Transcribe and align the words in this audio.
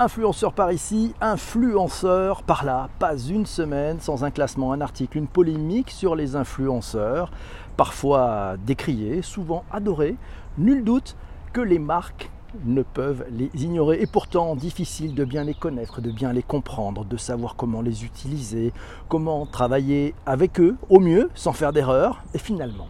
Influenceur 0.00 0.52
par 0.52 0.70
ici, 0.70 1.12
influenceur 1.20 2.44
par 2.44 2.64
là, 2.64 2.88
pas 3.00 3.18
une 3.18 3.46
semaine 3.46 3.98
sans 3.98 4.22
un 4.22 4.30
classement, 4.30 4.70
un 4.70 4.80
article, 4.80 5.18
une 5.18 5.26
polémique 5.26 5.90
sur 5.90 6.14
les 6.14 6.36
influenceurs, 6.36 7.32
parfois 7.76 8.54
décriés, 8.64 9.22
souvent 9.22 9.64
adorés. 9.72 10.14
Nul 10.56 10.84
doute 10.84 11.16
que 11.52 11.60
les 11.60 11.80
marques 11.80 12.30
ne 12.64 12.82
peuvent 12.82 13.24
les 13.32 13.50
ignorer. 13.54 14.00
Et 14.00 14.06
pourtant 14.06 14.54
difficile 14.54 15.16
de 15.16 15.24
bien 15.24 15.42
les 15.42 15.54
connaître, 15.54 16.00
de 16.00 16.12
bien 16.12 16.32
les 16.32 16.44
comprendre, 16.44 17.04
de 17.04 17.16
savoir 17.16 17.56
comment 17.56 17.80
les 17.80 18.04
utiliser, 18.04 18.72
comment 19.08 19.46
travailler 19.46 20.14
avec 20.26 20.60
eux 20.60 20.76
au 20.90 21.00
mieux 21.00 21.28
sans 21.34 21.52
faire 21.52 21.72
d'erreur. 21.72 22.22
Et 22.34 22.38
finalement, 22.38 22.86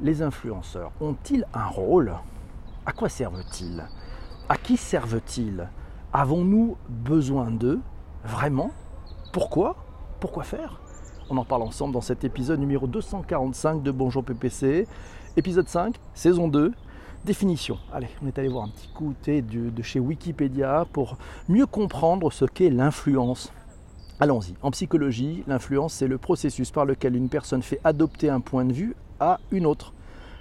les 0.00 0.22
influenceurs 0.22 0.90
ont-ils 1.00 1.46
un 1.54 1.66
rôle? 1.66 2.14
À 2.84 2.90
quoi 2.90 3.08
servent-ils? 3.08 3.84
À 4.48 4.56
qui 4.56 4.76
servent-ils? 4.76 5.68
Avons-nous 6.14 6.76
besoin 6.90 7.50
d'eux 7.50 7.80
Vraiment? 8.22 8.70
Pourquoi? 9.32 9.76
Pourquoi 10.20 10.42
faire? 10.42 10.78
On 11.30 11.38
en 11.38 11.44
parle 11.46 11.62
ensemble 11.62 11.94
dans 11.94 12.02
cet 12.02 12.22
épisode 12.22 12.60
numéro 12.60 12.86
245 12.86 13.82
de 13.82 13.90
Bonjour 13.90 14.22
PPC, 14.22 14.86
épisode 15.38 15.68
5, 15.68 15.98
saison 16.12 16.48
2. 16.48 16.74
Définition. 17.24 17.78
Allez, 17.94 18.08
on 18.22 18.26
est 18.26 18.38
allé 18.38 18.48
voir 18.48 18.64
un 18.64 18.68
petit 18.68 18.88
coup 18.88 19.14
de 19.24 19.82
chez 19.82 20.00
Wikipédia 20.00 20.86
pour 20.92 21.16
mieux 21.48 21.64
comprendre 21.64 22.30
ce 22.30 22.44
qu'est 22.44 22.68
l'influence. 22.68 23.50
Allons-y. 24.20 24.54
En 24.60 24.70
psychologie, 24.70 25.44
l'influence, 25.46 25.94
c'est 25.94 26.08
le 26.08 26.18
processus 26.18 26.70
par 26.70 26.84
lequel 26.84 27.16
une 27.16 27.30
personne 27.30 27.62
fait 27.62 27.80
adopter 27.84 28.28
un 28.28 28.40
point 28.40 28.66
de 28.66 28.74
vue 28.74 28.94
à 29.18 29.40
une 29.50 29.64
autre. 29.64 29.94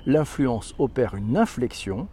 L'influence 0.05 0.75
opère 0.79 1.15
une 1.15 1.37
inflexion 1.37 2.09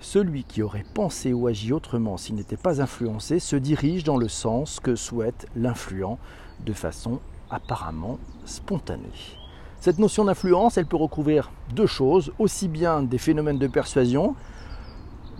celui 0.00 0.44
qui 0.44 0.62
aurait 0.62 0.84
pensé 0.94 1.32
ou 1.32 1.46
agi 1.46 1.72
autrement 1.72 2.16
s'il 2.16 2.36
n'était 2.36 2.56
pas 2.56 2.80
influencé 2.80 3.38
se 3.40 3.56
dirige 3.56 4.04
dans 4.04 4.16
le 4.16 4.28
sens 4.28 4.80
que 4.80 4.94
souhaite 4.94 5.46
l'influent 5.56 6.18
de 6.64 6.72
façon 6.72 7.20
apparemment 7.50 8.18
spontanée. 8.44 9.36
Cette 9.80 9.98
notion 9.98 10.24
d'influence, 10.24 10.76
elle 10.76 10.86
peut 10.86 10.96
recouvrir 10.96 11.50
deux 11.74 11.86
choses, 11.86 12.32
aussi 12.38 12.68
bien 12.68 13.02
des 13.02 13.18
phénomènes 13.18 13.58
de 13.58 13.68
persuasion, 13.68 14.34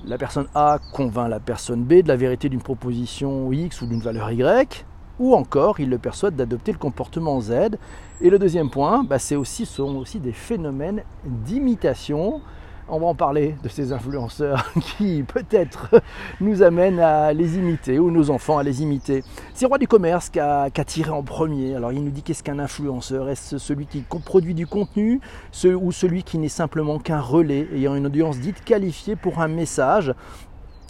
la 0.04 0.16
personne 0.16 0.46
A 0.54 0.78
convainc 0.92 1.28
la 1.28 1.40
personne 1.40 1.82
B 1.82 2.02
de 2.02 2.08
la 2.08 2.16
vérité 2.16 2.48
d'une 2.48 2.62
proposition 2.62 3.50
X 3.52 3.82
ou 3.82 3.86
d'une 3.86 4.00
valeur 4.00 4.30
Y, 4.30 4.84
ou 5.18 5.34
encore 5.34 5.80
il 5.80 5.90
le 5.90 5.98
persuade 5.98 6.36
d'adopter 6.36 6.72
le 6.72 6.78
comportement 6.78 7.40
Z. 7.40 7.76
Et 8.20 8.30
le 8.30 8.38
deuxième 8.38 8.70
point, 8.70 9.02
bah, 9.02 9.16
aussi, 9.36 9.66
sont 9.66 9.96
aussi 9.96 10.20
des 10.20 10.32
phénomènes 10.32 11.02
d'imitation 11.24 12.40
on 12.90 12.98
va 12.98 13.06
en 13.06 13.14
parler 13.14 13.54
de 13.62 13.68
ces 13.68 13.92
influenceurs 13.92 14.72
qui 14.80 15.22
peut-être 15.22 15.90
nous 16.40 16.62
amènent 16.62 17.00
à 17.00 17.32
les 17.32 17.56
imiter 17.56 17.98
ou 17.98 18.10
nos 18.10 18.30
enfants 18.30 18.58
à 18.58 18.62
les 18.62 18.82
imiter. 18.82 19.22
C'est 19.54 19.66
Roi 19.66 19.78
du 19.78 19.88
commerce 19.88 20.30
qui 20.30 20.40
a, 20.40 20.70
tiré 20.86 21.10
en 21.10 21.22
premier. 21.22 21.74
Alors 21.74 21.92
il 21.92 22.02
nous 22.02 22.10
dit 22.10 22.22
qu'est-ce 22.22 22.42
qu'un 22.42 22.58
influenceur? 22.58 23.28
Est-ce 23.28 23.58
celui 23.58 23.86
qui 23.86 24.04
produit 24.24 24.54
du 24.54 24.66
contenu 24.66 25.20
ou 25.64 25.92
celui 25.92 26.22
qui 26.22 26.38
n'est 26.38 26.48
simplement 26.48 26.98
qu'un 26.98 27.20
relais 27.20 27.68
ayant 27.74 27.94
une 27.94 28.06
audience 28.06 28.38
dite 28.38 28.64
qualifiée 28.64 29.16
pour 29.16 29.40
un 29.40 29.48
message? 29.48 30.14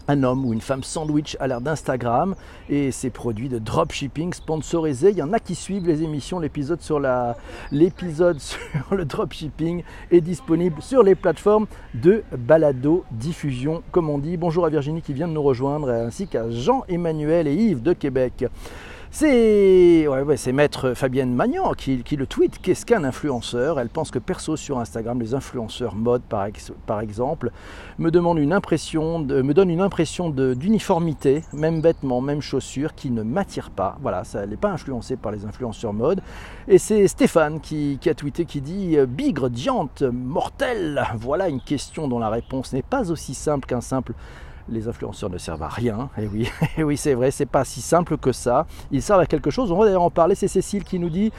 Un 0.09 0.23
homme 0.23 0.45
ou 0.47 0.53
une 0.53 0.61
femme 0.61 0.83
sandwich 0.83 1.37
à 1.39 1.47
l'ère 1.47 1.61
d'Instagram 1.61 2.35
et 2.69 2.91
ses 2.91 3.11
produits 3.11 3.49
de 3.49 3.59
dropshipping 3.59 4.33
sponsorisés. 4.33 5.11
Il 5.11 5.19
y 5.19 5.23
en 5.23 5.33
a 5.33 5.39
qui 5.39 5.55
suivent 5.55 5.87
les 5.87 6.03
émissions. 6.03 6.41
L'épisode 6.41 6.81
sur, 6.81 7.01
l'épisode 7.71 8.41
sur 8.41 8.95
le 8.95 9.05
dropshipping 9.05 9.83
est 10.11 10.21
disponible 10.23 10.81
sur 10.81 11.03
les 11.03 11.15
plateformes 11.15 11.67
de 11.95 12.25
balado 12.37 13.05
diffusion, 13.11 13.83
comme 13.93 14.09
on 14.09 14.19
dit. 14.19 14.37
Bonjour 14.37 14.65
à 14.65 14.71
Virginie 14.71 15.03
qui 15.03 15.13
vient 15.13 15.29
de 15.29 15.33
nous 15.35 15.43
rejoindre, 15.43 15.91
ainsi 15.91 16.27
qu'à 16.27 16.51
Jean-Emmanuel 16.51 17.47
et 17.47 17.55
Yves 17.55 17.83
de 17.83 17.93
Québec. 17.93 18.47
C'est 19.11 20.53
maître 20.53 20.93
Fabienne 20.95 21.35
Magnan 21.35 21.73
qui, 21.73 22.03
le 22.17 22.27
tweet. 22.27 22.59
Qu'est-ce 22.61 22.85
qu'un 22.85 23.05
influenceur? 23.05 23.81
Elle 23.81 23.89
pense 23.89 24.11
que 24.11 24.19
perso 24.19 24.57
sur 24.57 24.79
Instagram, 24.79 25.21
les 25.21 25.35
influenceurs 25.35 25.95
mode 25.95 26.23
par, 26.23 27.01
exemple, 27.01 27.51
me, 27.99 28.11
une 28.39 28.53
impression 28.53 29.21
donnent 29.21 29.71
une 29.71 29.81
impression 29.81 30.29
d'uniformité, 30.31 31.43
même 31.55 31.81
vêtements, 31.81 32.21
même 32.21 32.43
chaussures, 32.43 32.95
qui 32.95 33.11
ne 33.11 33.23
m'attirent 33.23 33.71
pas. 33.71 33.97
Voilà, 34.03 34.25
ça 34.25 34.47
n'est 34.47 34.57
pas 34.57 34.71
influencé 34.71 35.17
par 35.17 35.33
les 35.33 35.47
influenceurs 35.47 35.95
mode. 35.95 36.21
Et 36.69 36.79
c'est 36.79 37.09
Stéphane 37.09 37.61
qui, 37.61 37.99
qui, 38.01 38.11
a 38.11 38.15
tweeté 38.15 38.45
qui 38.45 38.61
dit 38.61 38.99
Bigre, 39.09 39.49
diante, 39.49 40.03
mortel 40.03 41.03
Voilà 41.17 41.49
une 41.49 41.61
question 41.61 42.09
dont 42.09 42.19
la 42.19 42.29
réponse 42.29 42.73
n'est 42.75 42.83
pas 42.83 43.11
aussi 43.11 43.35
simple 43.35 43.67
qu'un 43.67 43.81
simple 43.81 44.13
les 44.69 44.89
influenceurs 44.89 45.31
ne 45.31 45.39
servent 45.39 45.63
à 45.63 45.69
rien. 45.69 46.11
Et 46.19 46.27
oui, 46.27 46.49
et 46.77 46.85
oui 46.85 46.97
c'est 46.97 47.15
vrai, 47.15 47.31
c'est 47.31 47.47
pas 47.47 47.65
si 47.65 47.81
simple 47.81 48.17
que 48.17 48.33
ça. 48.33 48.67
Ils 48.91 49.03
servent 49.03 49.21
à 49.21 49.27
quelque 49.27 49.51
chose. 49.51 49.73
On 49.73 49.79
va 49.79 49.87
d'ailleurs 49.87 50.03
en 50.03 50.11
parler. 50.11 50.35
C'est 50.35 50.49
Cécile 50.49 50.85
qui 50.85 50.99
nous 50.99 51.11
dit 51.11 51.33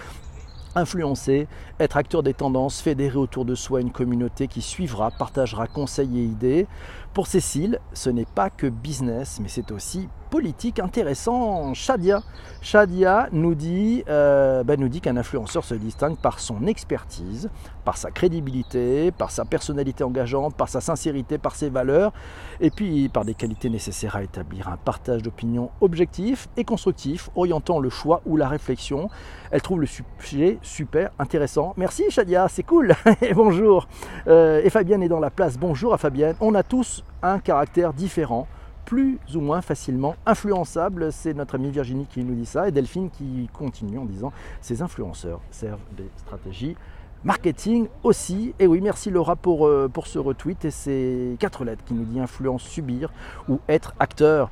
influencer, 0.76 1.48
être 1.80 1.98
acteur 1.98 2.24
des 2.24 2.34
tendances, 2.34 2.82
fédérer 2.82 3.18
autour 3.18 3.46
de 3.46 3.56
soi 3.56 3.82
une 3.82 3.92
communauté 3.92 4.48
qui 4.48 4.62
suivra, 4.62 5.12
partagera 5.12 5.68
conseils 5.68 6.20
et 6.20 6.24
idées. 6.24 6.68
Pour 7.14 7.28
Cécile, 7.28 7.80
ce 7.94 8.10
n'est 8.10 8.26
pas 8.26 8.50
que 8.50 8.68
business, 8.68 9.40
mais 9.42 9.50
c'est 9.50 9.72
aussi 9.72 10.08
politique 10.30 10.80
intéressant. 10.80 11.74
Shadia, 11.74 12.22
Shadia 12.62 13.30
nous 13.32 13.56
dit, 13.56 14.04
euh, 14.08 14.64
ben, 14.64 14.88
dit 14.88 15.02
qu'un 15.02 15.18
influenceur 15.18 15.64
se 15.64 15.74
distingue 15.74 16.18
par 16.18 16.40
son 16.40 16.68
expertise, 16.68 17.50
par 17.84 17.98
sa 17.98 18.12
crédibilité, 18.12 19.12
par 19.12 19.32
sa 19.32 19.46
personnalité 19.46 20.04
engageante, 20.04 20.56
par 20.56 20.70
sa 20.70 20.82
sincérité, 20.82 21.38
par 21.38 21.56
ses 21.56 21.70
valeurs, 21.70 22.14
et 22.62 22.70
puis 22.70 23.10
par 23.10 23.26
des 23.26 23.34
qualités 23.34 23.70
nécessaires 23.70 24.16
à 24.16 24.24
établir 24.24 24.68
un 24.70 24.78
partage 24.78 25.24
d'opinions 25.24 25.72
objectif 25.82 26.48
et 26.58 26.64
constructif, 26.64 27.30
orientant 27.36 27.80
le 27.80 27.90
choix 27.90 28.22
ou 28.26 28.38
la 28.38 28.48
réflexion. 28.48 29.10
Elle 29.52 29.62
trouve 29.62 29.82
le 29.82 29.88
sujet 29.88 30.60
super 30.62 31.10
intéressant. 31.18 31.74
Merci 31.78 32.10
Shadia, 32.10 32.48
c'est 32.50 32.64
cool. 32.64 32.94
et 33.22 33.34
bonjour. 33.34 33.88
Euh, 34.28 34.62
et 34.64 34.70
Fabienne 34.70 35.02
est 35.02 35.10
dans 35.10 35.20
la 35.20 35.32
place. 35.32 35.58
Bonjour 35.58 35.94
à 35.94 35.98
Fabienne. 35.98 36.36
On 36.40 36.54
a 36.54 36.64
tous 36.64 37.04
un 37.24 37.40
caractère 37.40 37.94
différent 37.94 38.48
plus 38.90 39.20
ou 39.36 39.40
moins 39.40 39.62
facilement 39.62 40.16
influençable. 40.26 41.12
C'est 41.12 41.36
notre 41.36 41.56
amie 41.56 41.70
Virginie 41.70 42.08
qui 42.08 42.24
nous 42.24 42.34
dit 42.34 42.48
ça 42.48 42.68
et 42.68 42.72
Delphine 42.72 43.12
qui 43.12 43.48
continue 43.54 44.00
en 44.00 44.06
disant 44.06 44.34
ces 44.62 44.82
influenceurs 44.82 45.42
servent 45.52 45.78
des 45.96 46.10
stratégies 46.18 46.76
marketing 47.24 47.88
aussi. 48.02 48.56
Et 48.58 48.66
oui, 48.66 48.82
merci 48.82 49.12
Laura 49.12 49.36
pour, 49.36 49.68
euh, 49.68 49.88
pour 49.94 50.08
ce 50.08 50.18
retweet 50.18 50.66
et 50.66 50.72
ces 50.72 51.36
quatre 51.40 51.66
lettres 51.66 51.84
qui 51.86 51.94
nous 51.94 52.04
dit 52.04 52.20
influence, 52.20 52.64
subir 52.64 53.12
ou 53.48 53.60
être 53.70 53.94
acteur. 54.00 54.50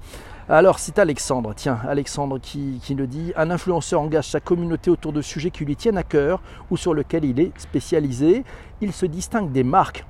Alors 0.47 0.77
c'est 0.77 0.99
Alexandre, 0.99 1.53
tiens, 1.55 1.79
Alexandre 1.87 2.37
qui, 2.39 2.79
qui 2.83 2.93
nous 2.93 3.07
dit 3.07 3.33
un 3.35 3.49
influenceur 3.49 4.01
engage 4.01 4.29
sa 4.29 4.39
communauté 4.39 4.91
autour 4.91 5.13
de 5.13 5.21
sujets 5.23 5.49
qui 5.49 5.65
lui 5.65 5.75
tiennent 5.75 5.97
à 5.97 6.03
cœur 6.03 6.43
ou 6.69 6.77
sur 6.77 6.93
lesquels 6.93 7.25
il 7.25 7.39
est 7.39 7.59
spécialisé. 7.59 8.43
Il 8.81 8.93
se 8.93 9.07
distingue 9.07 9.51
des 9.51 9.63
marques 9.63 10.05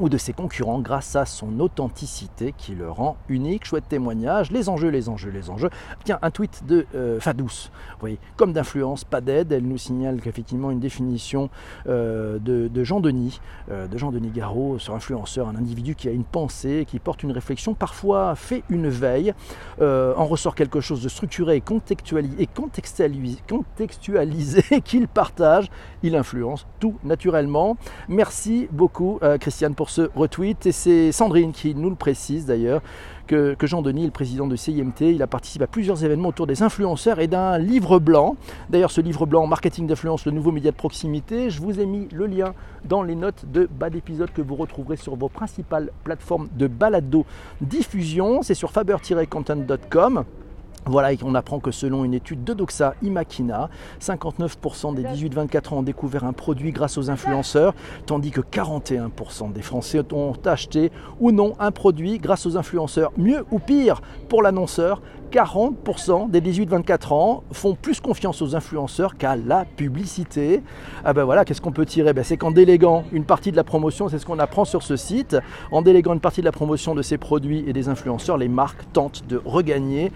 ou 0.00 0.08
de 0.08 0.18
ses 0.18 0.32
concurrents 0.32 0.80
grâce 0.80 1.16
à 1.16 1.24
son 1.24 1.60
authenticité 1.60 2.54
qui 2.56 2.74
le 2.74 2.90
rend 2.90 3.16
unique. 3.28 3.64
Chouette 3.64 3.88
témoignage, 3.88 4.50
les 4.50 4.68
enjeux, 4.68 4.88
les 4.88 5.08
enjeux, 5.08 5.30
les 5.30 5.50
enjeux. 5.50 5.70
Tiens, 6.04 6.18
un 6.22 6.30
tweet 6.30 6.64
de 6.66 6.86
euh, 6.94 7.20
Fadous, 7.20 7.70
oui, 8.02 8.18
comme 8.36 8.52
d'influence, 8.52 9.04
pas 9.04 9.20
d'aide. 9.20 9.52
Elle 9.52 9.64
nous 9.64 9.78
signale 9.78 10.20
qu'effectivement 10.20 10.70
une 10.70 10.80
définition 10.80 11.50
euh, 11.88 12.38
de, 12.38 12.84
Jean 12.84 13.00
Denis, 13.00 13.40
euh, 13.70 13.86
de 13.86 13.96
Jean 13.96 14.12
Denis 14.12 14.30
Garot 14.30 14.78
sur 14.78 14.94
influenceur, 14.94 15.48
un 15.48 15.56
individu 15.56 15.94
qui 15.94 16.08
a 16.08 16.12
une 16.12 16.24
pensée, 16.24 16.84
qui 16.86 16.98
porte 16.98 17.22
une 17.22 17.32
réflexion, 17.32 17.74
parfois 17.74 18.34
fait 18.34 18.62
une 18.68 18.88
veille, 18.88 19.34
en 19.80 20.26
ressort 20.26 20.54
quelque 20.54 20.80
chose 20.80 21.02
de 21.02 21.08
structuré 21.08 21.56
et 21.56 21.60
contextualisé, 21.60 22.46
contextualisé, 22.46 23.38
contextualisé 23.48 24.62
qu'il 24.84 25.08
partage, 25.08 25.70
il 26.02 26.16
influence 26.16 26.66
tout 26.80 26.96
naturellement. 27.04 27.76
Merci 28.08 28.68
beaucoup 28.70 29.18
Christiane 29.40 29.74
pour 29.74 29.85
ce 29.88 30.10
retweet. 30.14 30.66
Et 30.66 30.72
c'est 30.72 31.12
Sandrine 31.12 31.52
qui 31.52 31.74
nous 31.74 31.90
le 31.90 31.96
précise 31.96 32.46
d'ailleurs. 32.46 32.82
Que, 33.26 33.56
Jean-Denis, 33.60 34.04
le 34.04 34.12
président 34.12 34.46
de 34.46 34.54
CIMT, 34.54 35.00
il 35.00 35.20
a 35.20 35.26
participé 35.26 35.64
à 35.64 35.66
plusieurs 35.66 36.04
événements 36.04 36.28
autour 36.28 36.46
des 36.46 36.62
influenceurs 36.62 37.18
et 37.18 37.26
d'un 37.26 37.58
livre 37.58 37.98
blanc. 37.98 38.36
D'ailleurs, 38.70 38.92
ce 38.92 39.00
livre 39.00 39.26
blanc, 39.26 39.48
Marketing 39.48 39.88
d'influence, 39.88 40.26
le 40.26 40.32
nouveau 40.32 40.52
média 40.52 40.70
de 40.70 40.76
proximité, 40.76 41.50
je 41.50 41.60
vous 41.60 41.80
ai 41.80 41.86
mis 41.86 42.06
le 42.12 42.26
lien 42.26 42.54
dans 42.84 43.02
les 43.02 43.16
notes 43.16 43.44
de 43.50 43.68
bas 43.68 43.90
d'épisode 43.90 44.30
que 44.32 44.42
vous 44.42 44.54
retrouverez 44.54 44.96
sur 44.96 45.16
vos 45.16 45.28
principales 45.28 45.90
plateformes 46.04 46.48
de 46.56 46.68
balado 46.68 47.26
diffusion. 47.60 48.42
C'est 48.42 48.54
sur 48.54 48.70
faber-content.com. 48.70 50.24
Voilà, 50.88 51.10
on 51.24 51.34
apprend 51.34 51.58
que 51.58 51.72
selon 51.72 52.04
une 52.04 52.14
étude 52.14 52.44
de 52.44 52.54
Doxa 52.54 52.94
Imakina, 53.02 53.68
59% 54.00 54.94
des 54.94 55.02
18-24 55.02 55.74
ans 55.74 55.78
ont 55.78 55.82
découvert 55.82 56.22
un 56.22 56.32
produit 56.32 56.70
grâce 56.70 56.96
aux 56.96 57.10
influenceurs, 57.10 57.74
tandis 58.06 58.30
que 58.30 58.40
41% 58.40 59.52
des 59.52 59.62
Français 59.62 60.02
ont 60.12 60.34
acheté 60.44 60.92
ou 61.18 61.32
non 61.32 61.54
un 61.58 61.72
produit 61.72 62.18
grâce 62.18 62.46
aux 62.46 62.56
influenceurs. 62.56 63.10
Mieux 63.16 63.44
ou 63.50 63.58
pire 63.58 64.00
pour 64.28 64.42
l'annonceur 64.42 65.02
40% 65.30 66.30
des 66.30 66.40
18-24 66.40 67.12
ans 67.12 67.44
font 67.52 67.74
plus 67.74 68.00
confiance 68.00 68.42
aux 68.42 68.56
influenceurs 68.56 69.16
qu'à 69.16 69.36
la 69.36 69.64
publicité. 69.64 70.62
Ah 71.04 71.12
ben 71.12 71.24
voilà, 71.24 71.44
qu'est-ce 71.44 71.60
qu'on 71.60 71.72
peut 71.72 71.86
tirer? 71.86 72.12
Ben 72.12 72.24
C'est 72.24 72.36
qu'en 72.36 72.50
déléguant 72.50 73.04
une 73.12 73.24
partie 73.24 73.50
de 73.50 73.56
la 73.56 73.64
promotion, 73.64 74.08
c'est 74.08 74.18
ce 74.18 74.26
qu'on 74.26 74.38
apprend 74.38 74.64
sur 74.64 74.82
ce 74.82 74.96
site, 74.96 75.36
en 75.70 75.82
déléguant 75.82 76.14
une 76.14 76.20
partie 76.20 76.40
de 76.40 76.46
la 76.46 76.52
promotion 76.52 76.94
de 76.94 77.02
ces 77.02 77.18
produits 77.18 77.64
et 77.66 77.72
des 77.72 77.88
influenceurs, 77.88 78.38
les 78.38 78.48
marques 78.48 78.82
tentent 78.92 79.24
de 79.28 79.40
regagner 79.44 80.12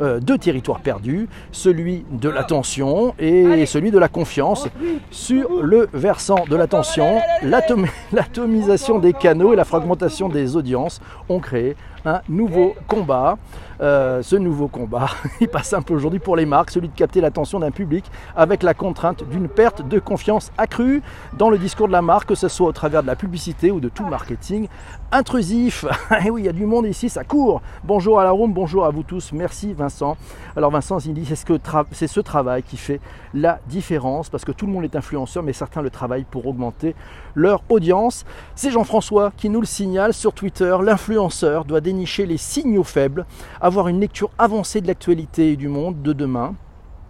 euh, 0.00 0.20
deux 0.20 0.38
territoires 0.38 0.80
perdus, 0.80 1.28
celui 1.50 2.04
de 2.10 2.28
l'attention 2.28 3.14
et 3.18 3.66
celui 3.66 3.90
de 3.90 3.98
la 3.98 4.08
confiance. 4.08 4.68
Sur 5.10 5.62
le 5.62 5.88
versant 5.92 6.44
de 6.48 6.56
l'attention, 6.56 7.20
l'atomisation 7.42 8.98
des 8.98 9.12
canaux 9.12 9.52
et 9.52 9.56
la 9.56 9.64
fragmentation 9.64 10.28
des 10.28 10.56
audiences 10.56 11.00
ont 11.28 11.40
créé 11.40 11.76
un 12.04 12.20
nouveau 12.28 12.74
combat. 12.88 13.38
Euh, 13.80 14.22
ce 14.22 14.36
nouveau 14.36 14.68
combat, 14.68 15.08
il 15.40 15.48
passe 15.48 15.72
un 15.72 15.82
peu 15.82 15.92
aujourd'hui 15.92 16.20
pour 16.20 16.36
les 16.36 16.46
marques, 16.46 16.70
celui 16.70 16.88
de 16.88 16.94
capter 16.94 17.20
l'attention 17.20 17.58
d'un 17.58 17.72
public 17.72 18.04
avec 18.36 18.62
la 18.62 18.74
contrainte 18.74 19.28
d'une 19.28 19.48
perte 19.48 19.86
de 19.88 19.98
confiance 19.98 20.52
accrue 20.56 21.02
dans 21.36 21.50
le 21.50 21.58
discours 21.58 21.88
de 21.88 21.92
la 21.92 22.02
marque, 22.02 22.28
que 22.28 22.36
ce 22.36 22.46
soit 22.46 22.68
au 22.68 22.72
travers 22.72 23.02
de 23.02 23.08
la 23.08 23.16
publicité 23.16 23.72
ou 23.72 23.80
de 23.80 23.88
tout 23.88 24.06
marketing 24.06 24.68
intrusif. 25.10 25.84
Et 26.12 26.14
eh 26.26 26.30
oui, 26.30 26.42
il 26.42 26.44
y 26.44 26.48
a 26.48 26.52
du 26.52 26.64
monde 26.64 26.86
ici, 26.86 27.08
ça 27.08 27.24
court. 27.24 27.60
Bonjour 27.82 28.20
à 28.20 28.24
la 28.24 28.30
room, 28.30 28.52
bonjour 28.52 28.84
à 28.84 28.90
vous 28.90 29.02
tous. 29.02 29.32
Merci 29.32 29.72
Vincent. 29.72 30.16
Alors 30.56 30.70
Vincent, 30.70 30.98
il 31.00 31.14
dit 31.14 31.26
c'est 31.26 31.34
ce, 31.34 31.44
c'est 31.90 32.06
ce 32.06 32.20
travail 32.20 32.62
qui 32.62 32.76
fait 32.76 33.00
la 33.34 33.58
différence 33.66 34.28
parce 34.30 34.44
que 34.44 34.52
tout 34.52 34.66
le 34.66 34.72
monde 34.72 34.84
est 34.84 34.94
influenceur, 34.94 35.42
mais 35.42 35.52
certains 35.52 35.82
le 35.82 35.90
travaillent 35.90 36.24
pour 36.24 36.46
augmenter 36.46 36.94
leur 37.34 37.62
audience. 37.68 38.24
C'est 38.54 38.70
Jean-François 38.70 39.32
qui 39.36 39.48
nous 39.48 39.60
le 39.60 39.66
signale 39.66 40.14
sur 40.14 40.32
Twitter. 40.32 40.76
L'influenceur 40.82 41.64
doit 41.64 41.80
les 41.92 42.36
signaux 42.36 42.84
faibles, 42.84 43.26
avoir 43.60 43.88
une 43.88 44.00
lecture 44.00 44.30
avancée 44.38 44.80
de 44.80 44.86
l'actualité 44.86 45.52
et 45.52 45.56
du 45.56 45.68
monde 45.68 46.02
de 46.02 46.12
demain. 46.12 46.54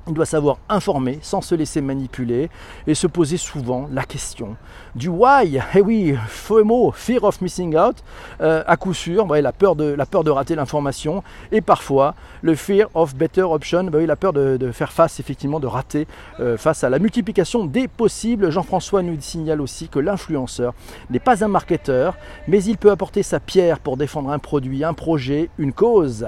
Il 0.08 0.14
doit 0.14 0.26
savoir 0.26 0.58
informer 0.69 1.20
sans 1.22 1.43
se 1.43 1.54
laisser 1.54 1.81
manipuler 1.81 2.50
et 2.88 2.94
se 2.94 3.06
poser 3.06 3.37
souvent 3.37 3.88
la 3.93 4.02
question 4.02 4.56
du 4.96 5.08
why? 5.08 5.60
Eh 5.75 5.81
oui, 5.81 6.16
FOMO, 6.26 6.90
Fear 6.90 7.22
of 7.22 7.40
Missing 7.40 7.76
Out, 7.76 7.96
euh, 8.40 8.64
à 8.66 8.76
coup 8.76 8.94
sûr, 8.94 9.26
bah 9.26 9.40
la, 9.40 9.52
peur 9.52 9.76
de, 9.76 9.96
peur 10.10 10.25
de 10.25 10.31
rater 10.31 10.56
l'information 10.56 11.22
et 11.52 11.60
parfois 11.60 12.16
le 12.43 12.56
Fear 12.56 12.88
of 12.94 13.14
Better 13.14 13.43
Option, 13.43 13.84
bah 13.84 14.04
la 14.04 14.16
peur 14.16 14.32
de, 14.32 14.72
faire 14.72 14.90
face 14.90 15.20
effectivement, 15.20 15.60
de 15.60 15.69
rater 15.69 16.08
euh, 16.40 16.56
face 16.56 16.82
à 16.82 16.90
la 16.90 16.99
multiplication 16.99 17.64
des 17.64 17.87
possibles. 17.87 18.50
Jean-François 18.50 19.02
nous 19.02 19.20
signale 19.20 19.60
aussi 19.60 19.88
que 19.88 20.00
l'influenceur 20.00 20.75
n'est 21.10 21.20
pas 21.20 21.44
un 21.44 21.49
marketeur, 21.49 22.16
mais 22.49 22.62
il 22.64 22.76
peut 22.76 22.90
apporter 22.90 23.22
sa 23.22 23.38
pierre 23.38 23.78
pour 23.78 23.96
défendre 23.96 24.31
un 24.31 24.40
produit, 24.40 24.82
un 24.82 24.94
projet, 24.94 25.49
une 25.58 25.72
cause 25.72 26.26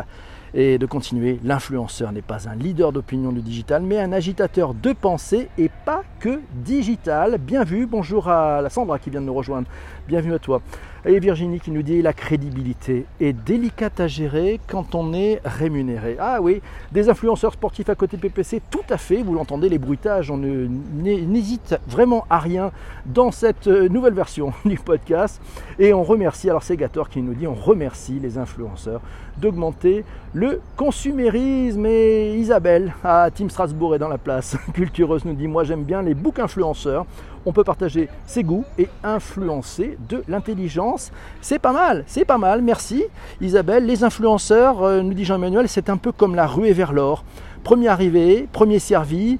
et 0.54 0.78
de 0.78 0.86
continuer. 0.86 1.40
L'influenceur 1.42 2.12
n'est 2.12 2.22
pas 2.22 2.48
un 2.48 2.54
leader 2.54 2.92
d'opinion 2.92 3.32
du 3.32 3.42
digital, 3.42 3.82
mais 3.82 3.98
un 3.98 4.12
agitateur 4.12 4.72
de 4.72 4.92
pensée 4.92 5.48
et 5.58 5.70
pas 5.84 6.02
que 6.20 6.40
digital. 6.54 7.38
Bien 7.38 7.64
vu, 7.64 7.86
bonjour 7.86 8.28
à 8.28 8.62
la 8.62 8.70
Sandra 8.70 8.98
qui 8.98 9.10
vient 9.10 9.20
de 9.20 9.26
nous 9.26 9.34
rejoindre. 9.34 9.68
Bienvenue 10.06 10.34
à 10.34 10.38
toi. 10.38 10.62
Et 11.06 11.18
Virginie 11.18 11.60
qui 11.60 11.70
nous 11.70 11.82
dit 11.82 12.00
la 12.00 12.14
crédibilité 12.14 13.04
est 13.20 13.34
délicate 13.34 14.00
à 14.00 14.08
gérer 14.08 14.58
quand 14.66 14.94
on 14.94 15.12
est 15.12 15.38
rémunéré. 15.44 16.16
Ah 16.18 16.38
oui, 16.40 16.62
des 16.92 17.10
influenceurs 17.10 17.52
sportifs 17.52 17.90
à 17.90 17.94
côté 17.94 18.16
PPC, 18.16 18.62
tout 18.70 18.84
à 18.88 18.96
fait, 18.96 19.22
vous 19.22 19.34
l'entendez, 19.34 19.68
les 19.68 19.78
bruitages, 19.78 20.30
on 20.30 20.38
n'hésite 20.38 21.76
vraiment 21.86 22.24
à 22.30 22.38
rien 22.38 22.72
dans 23.04 23.32
cette 23.32 23.66
euh, 23.66 23.88
nouvelle 23.90 24.14
version 24.14 24.54
du 24.64 24.78
podcast. 24.78 25.42
Et 25.78 25.92
on 25.92 26.04
remercie, 26.04 26.48
alors 26.48 26.62
c'est 26.62 26.76
Gator 26.76 27.10
qui 27.10 27.20
nous 27.20 27.34
dit, 27.34 27.46
on 27.46 27.54
remercie 27.54 28.18
les 28.18 28.38
influenceurs 28.38 29.02
d'augmenter 29.36 30.04
le 30.32 30.62
consumérisme. 30.76 31.84
Et 31.84 32.36
Isabelle 32.38 32.94
à 33.04 33.30
Team 33.30 33.50
Strasbourg 33.50 33.94
est 33.94 33.98
dans 33.98 34.08
la 34.08 34.18
place. 34.18 34.56
Cultureuse 34.72 35.26
nous 35.26 35.34
dit, 35.34 35.48
moi 35.48 35.64
j'aime 35.64 35.84
bien 35.84 36.00
les 36.00 36.14
books 36.14 36.38
influenceurs 36.38 37.04
on 37.46 37.52
peut 37.52 37.64
partager 37.64 38.08
ses 38.26 38.42
goûts 38.42 38.64
et 38.78 38.88
influencer 39.02 39.98
de 40.08 40.22
l'intelligence. 40.28 41.12
C'est 41.40 41.58
pas 41.58 41.72
mal, 41.72 42.04
c'est 42.06 42.24
pas 42.24 42.38
mal, 42.38 42.62
merci 42.62 43.04
Isabelle. 43.40 43.86
Les 43.86 44.04
influenceurs, 44.04 44.82
euh, 44.82 45.02
nous 45.02 45.14
dit 45.14 45.24
Jean-Emmanuel, 45.24 45.68
c'est 45.68 45.90
un 45.90 45.96
peu 45.96 46.12
comme 46.12 46.34
la 46.34 46.46
ruée 46.46 46.72
vers 46.72 46.92
l'or. 46.92 47.24
Premier 47.62 47.88
arrivé, 47.88 48.48
premier 48.52 48.78
servi, 48.78 49.38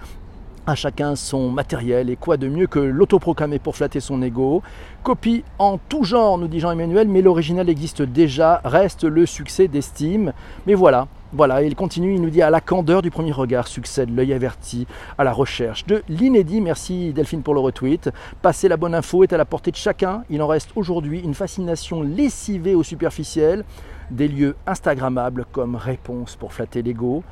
à 0.67 0.75
chacun 0.75 1.15
son 1.15 1.51
matériel 1.51 2.09
et 2.09 2.17
quoi 2.17 2.37
de 2.37 2.49
mieux 2.49 2.67
que 2.67 2.79
l'autoproclamé 2.79 3.59
pour 3.59 3.77
flatter 3.77 4.01
son 4.01 4.23
ego. 4.23 4.63
Copie 5.03 5.45
en 5.59 5.79
tout 5.79 6.05
genre, 6.05 6.39
nous 6.39 6.49
dit 6.49 6.61
Jean-Emmanuel, 6.61 7.09
mais 7.09 7.23
l'original 7.23 7.69
existe 7.69 8.03
déjà, 8.03 8.61
reste 8.65 9.05
le 9.05 9.27
succès 9.27 9.69
d'estime. 9.69 10.33
Mais 10.67 10.75
voilà, 10.75 11.07
voilà, 11.37 11.63
il 11.65 11.75
continue, 11.75 12.15
il 12.15 12.23
nous 12.23 12.31
dit 12.31 12.43
à 12.43 12.51
la 12.51 12.61
candeur 12.61 13.03
du 13.03 13.11
premier 13.11 13.33
regard 13.33 13.67
succède 13.67 14.15
l'œil 14.15 14.33
averti, 14.33 14.87
à 15.19 15.25
la 15.25 15.33
recherche 15.33 15.85
de 15.85 16.05
l'inédit. 16.09 16.61
Merci 16.61 17.13
Delphine 17.13 17.43
pour 17.43 17.55
le 17.55 17.61
retweet. 17.61 18.11
Passer 18.41 18.69
la 18.69 18.77
bonne 18.77 18.95
info 18.95 19.25
est 19.25 19.33
à 19.33 19.37
la 19.37 19.45
portée 19.45 19.73
de 19.73 19.77
chacun. 19.77 20.23
Il 20.31 20.41
en 20.43 20.47
reste 20.47 20.71
aujourd'hui 20.77 21.19
une 21.19 21.35
fascination 21.35 22.03
lessivée 22.03 22.77
au 22.77 22.85
superficiel, 22.85 23.65
des 24.13 24.29
lieux 24.29 24.55
Instagrammables 24.65 25.45
comme 25.51 25.75
réponse 25.75 26.37
pour 26.37 26.53
flatter 26.53 26.83
l'ego. 26.83 27.25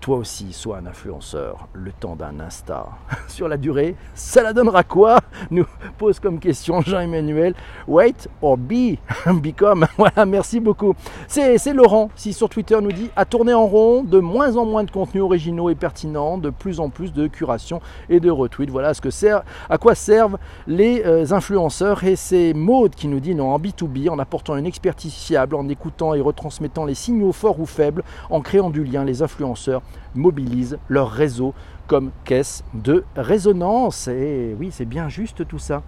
Toi 0.00 0.18
aussi, 0.18 0.52
sois 0.52 0.78
un 0.78 0.86
influenceur, 0.86 1.66
le 1.72 1.90
temps 1.92 2.14
d'un 2.14 2.38
Insta. 2.38 2.86
Sur 3.28 3.48
la 3.48 3.56
durée, 3.56 3.96
ça 4.14 4.42
la 4.42 4.52
donnera 4.52 4.84
quoi? 4.84 5.18
Nous 5.50 5.66
pose 5.98 6.20
comme 6.20 6.38
question 6.38 6.80
Jean-Emmanuel. 6.80 7.54
Wait 7.88 8.28
or 8.40 8.56
be, 8.56 8.96
become. 9.42 9.86
Voilà, 9.96 10.24
merci 10.24 10.60
beaucoup. 10.60 10.94
C'est 11.26 11.58
Laurent, 11.72 12.10
si 12.14 12.32
sur 12.32 12.48
Twitter 12.48 12.78
nous 12.80 12.92
dit 12.92 13.10
à 13.16 13.24
tourner 13.24 13.52
en 13.52 13.66
rond, 13.66 14.02
de 14.04 14.18
moins 14.18 14.56
en 14.56 14.64
moins 14.64 14.84
de 14.84 14.90
contenus 14.90 15.22
originaux 15.22 15.68
et 15.68 15.74
pertinents, 15.74 16.38
de 16.38 16.50
plus 16.50 16.80
en 16.80 16.90
plus 16.90 17.12
de 17.12 17.26
curation 17.26 17.80
et 18.08 18.20
de 18.20 18.30
retweets. 18.30 18.70
Voilà 18.70 18.94
ce 18.94 19.00
que 19.00 19.10
sert, 19.10 19.42
à 19.68 19.78
quoi 19.78 19.94
servent 19.94 20.38
les 20.66 21.02
euh, 21.04 21.32
influenceurs. 21.32 22.04
Et 22.04 22.16
c'est 22.16 22.54
Maude 22.54 22.94
qui 22.94 23.08
nous 23.08 23.20
dit 23.20 23.34
non, 23.34 23.52
en 23.52 23.58
B2B, 23.58 24.08
en 24.08 24.18
apportant 24.18 24.56
une 24.56 24.66
expertise 24.66 25.14
fiable, 25.14 25.56
en 25.56 25.68
écoutant 25.68 26.14
et 26.14 26.20
retransmettant 26.20 26.84
les 26.84 26.94
signaux 26.94 27.32
forts 27.32 27.60
ou 27.60 27.66
faibles, 27.66 28.04
en 28.30 28.40
créant 28.40 28.70
du 28.70 28.84
lien, 28.84 29.04
les 29.04 29.22
influenceurs 29.22 29.82
mobilisent 30.14 30.78
leur 30.88 31.10
réseau 31.10 31.54
comme 31.86 32.10
caisse 32.24 32.62
de 32.74 33.04
résonance. 33.16 34.08
Et 34.08 34.54
oui, 34.58 34.68
c'est 34.70 34.84
bien 34.84 35.08
juste 35.08 35.46
tout 35.46 35.58
ça. 35.58 35.82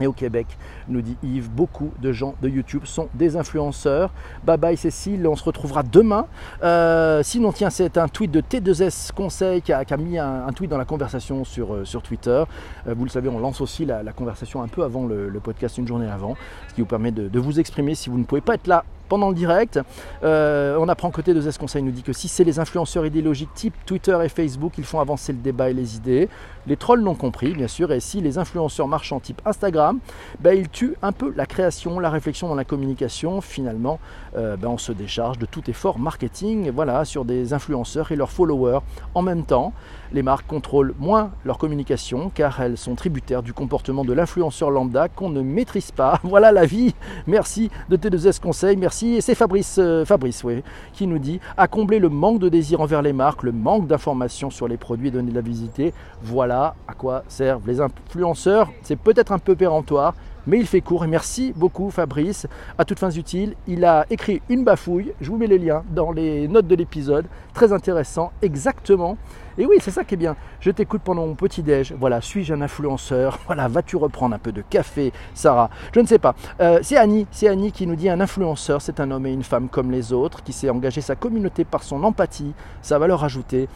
Et 0.00 0.06
au 0.06 0.12
Québec, 0.12 0.46
nous 0.88 1.02
dit 1.02 1.16
Yves, 1.22 1.50
beaucoup 1.50 1.92
de 2.00 2.12
gens 2.12 2.34
de 2.42 2.48
YouTube 2.48 2.82
sont 2.84 3.08
des 3.14 3.36
influenceurs. 3.36 4.12
Bye 4.44 4.58
bye 4.58 4.76
Cécile, 4.76 5.26
on 5.28 5.36
se 5.36 5.44
retrouvera 5.44 5.84
demain. 5.84 6.26
Euh, 6.64 7.22
sinon, 7.22 7.52
tiens, 7.52 7.70
c'est 7.70 7.96
un 7.96 8.08
tweet 8.08 8.30
de 8.30 8.40
T2S 8.40 9.12
Conseil 9.12 9.62
qui 9.62 9.72
a, 9.72 9.84
mis 9.96 10.18
un, 10.18 10.50
tweet 10.52 10.70
dans 10.70 10.78
la 10.78 10.84
conversation 10.84 11.44
sur, 11.44 11.74
euh, 11.74 11.84
Twitter. 12.02 12.42
Euh, 12.88 12.94
vous 12.96 13.04
le 13.04 13.10
savez, 13.10 13.28
on 13.28 13.38
lance 13.38 13.60
aussi 13.60 13.84
la, 13.84 14.02
conversation 14.12 14.62
un 14.62 14.68
peu 14.68 14.82
avant 14.82 15.06
le, 15.06 15.30
podcast, 15.42 15.78
une 15.78 15.86
journée 15.86 16.08
avant, 16.08 16.36
ce 16.68 16.74
qui 16.74 16.80
vous 16.80 16.86
permet 16.86 17.12
de 17.12 17.38
vous 17.38 17.60
exprimer 17.60 17.94
si 17.94 18.10
vous 18.10 18.18
ne 18.18 18.24
pouvez 18.24 18.40
pas 18.40 18.54
être 18.54 18.66
là 18.66 18.84
pendant 19.08 19.28
le 19.28 19.34
direct. 19.34 19.80
Euh, 20.22 20.76
on 20.78 20.88
apprend 20.88 21.10
côté 21.10 21.34
de 21.34 21.40
Z 21.40 21.58
Conseil 21.58 21.82
nous 21.82 21.90
dit 21.90 22.02
que 22.02 22.12
si 22.12 22.28
c'est 22.28 22.44
les 22.44 22.58
influenceurs 22.58 23.06
idéologiques 23.06 23.52
type 23.54 23.74
Twitter 23.86 24.18
et 24.24 24.28
Facebook, 24.28 24.72
ils 24.78 24.84
font 24.84 25.00
avancer 25.00 25.32
le 25.32 25.38
débat 25.38 25.70
et 25.70 25.74
les 25.74 25.96
idées. 25.96 26.28
Les 26.66 26.76
trolls 26.76 27.02
l'ont 27.02 27.14
compris, 27.14 27.52
bien 27.52 27.68
sûr, 27.68 27.92
et 27.92 28.00
si 28.00 28.22
les 28.22 28.38
influenceurs 28.38 28.88
marchand 28.88 29.20
type 29.20 29.42
Instagram, 29.44 29.98
ben, 30.40 30.56
ils 30.58 30.70
tuent 30.70 30.96
un 31.02 31.12
peu 31.12 31.32
la 31.36 31.44
création, 31.44 32.00
la 32.00 32.08
réflexion 32.08 32.48
dans 32.48 32.54
la 32.54 32.64
communication. 32.64 33.42
Finalement, 33.42 33.98
euh, 34.36 34.56
ben, 34.56 34.68
on 34.68 34.78
se 34.78 34.92
décharge 34.92 35.38
de 35.38 35.44
tout 35.44 35.68
effort 35.68 35.98
marketing 35.98 36.70
voilà, 36.70 37.04
sur 37.04 37.26
des 37.26 37.52
influenceurs 37.52 38.12
et 38.12 38.16
leurs 38.16 38.30
followers. 38.30 38.78
En 39.14 39.20
même 39.20 39.44
temps, 39.44 39.74
les 40.12 40.22
marques 40.22 40.46
contrôlent 40.46 40.94
moins 40.98 41.32
leur 41.44 41.58
communication 41.58 42.30
car 42.34 42.60
elles 42.60 42.78
sont 42.78 42.94
tributaires 42.94 43.42
du 43.42 43.52
comportement 43.52 44.04
de 44.04 44.12
l'influenceur 44.12 44.70
lambda 44.70 45.08
qu'on 45.08 45.28
ne 45.28 45.42
maîtrise 45.42 45.90
pas. 45.90 46.20
Voilà 46.34 46.50
la 46.50 46.64
vie. 46.64 46.94
Merci 47.26 47.70
de 47.90 47.96
T2S 47.96 48.40
Conseil. 48.40 48.76
Merci. 48.76 48.93
Et 49.02 49.20
c'est 49.20 49.34
Fabrice, 49.34 49.76
euh, 49.78 50.04
Fabrice 50.04 50.44
qui 50.92 51.06
nous 51.06 51.18
dit 51.18 51.40
à 51.56 51.66
combler 51.66 51.98
le 51.98 52.08
manque 52.08 52.38
de 52.38 52.48
désir 52.48 52.80
envers 52.80 53.02
les 53.02 53.12
marques, 53.12 53.42
le 53.42 53.52
manque 53.52 53.86
d'informations 53.86 54.50
sur 54.50 54.68
les 54.68 54.76
produits 54.76 55.08
et 55.08 55.10
donner 55.10 55.30
de 55.30 55.34
la 55.34 55.40
visiter. 55.40 55.92
Voilà 56.22 56.74
à 56.86 56.94
quoi 56.94 57.24
servent 57.28 57.66
les 57.66 57.80
influenceurs. 57.80 58.70
C'est 58.82 58.96
peut-être 58.98 59.32
un 59.32 59.38
peu 59.38 59.56
péremptoire, 59.56 60.14
mais 60.46 60.58
il 60.58 60.66
fait 60.66 60.80
court. 60.80 61.04
Et 61.04 61.08
merci 61.08 61.52
beaucoup 61.56 61.90
Fabrice. 61.90 62.46
À 62.78 62.84
toutes 62.84 62.98
fins 62.98 63.10
utiles, 63.10 63.54
il 63.66 63.84
a 63.84 64.06
écrit 64.10 64.42
une 64.48 64.64
bafouille. 64.64 65.12
Je 65.20 65.30
vous 65.30 65.36
mets 65.36 65.46
les 65.46 65.58
liens 65.58 65.84
dans 65.90 66.12
les 66.12 66.48
notes 66.48 66.66
de 66.66 66.74
l'épisode. 66.74 67.26
Très 67.52 67.72
intéressant, 67.72 68.32
exactement. 68.42 69.16
Et 69.56 69.66
oui, 69.66 69.76
c'est 69.80 69.92
ça 69.92 70.02
qui 70.02 70.14
est 70.14 70.16
bien. 70.16 70.34
Je 70.58 70.70
t'écoute 70.72 71.02
pendant 71.04 71.26
mon 71.26 71.34
petit 71.34 71.62
déj. 71.62 71.94
Voilà, 71.98 72.20
suis-je 72.20 72.52
un 72.54 72.60
influenceur? 72.60 73.38
Voilà, 73.46 73.68
vas-tu 73.68 73.96
reprendre 73.96 74.34
un 74.34 74.38
peu 74.38 74.50
de 74.50 74.62
café, 74.62 75.12
Sarah? 75.34 75.70
Je 75.94 76.00
ne 76.00 76.06
sais 76.06 76.18
pas. 76.18 76.34
Euh, 76.60 76.80
c'est 76.82 76.96
Annie, 76.96 77.26
c'est 77.30 77.48
Annie 77.48 77.70
qui 77.70 77.86
nous 77.86 77.94
dit 77.94 78.08
un 78.08 78.20
influenceur, 78.20 78.82
c'est 78.82 78.98
un 79.00 79.10
homme 79.10 79.26
et 79.26 79.32
une 79.32 79.44
femme 79.44 79.68
comme 79.68 79.90
les 79.90 80.12
autres, 80.12 80.42
qui 80.42 80.52
sait 80.52 80.70
engager 80.70 81.00
sa 81.00 81.14
communauté 81.14 81.64
par 81.64 81.82
son 81.82 82.02
empathie, 82.02 82.52
sa 82.82 82.98
valeur 82.98 83.22
ajoutée 83.22 83.68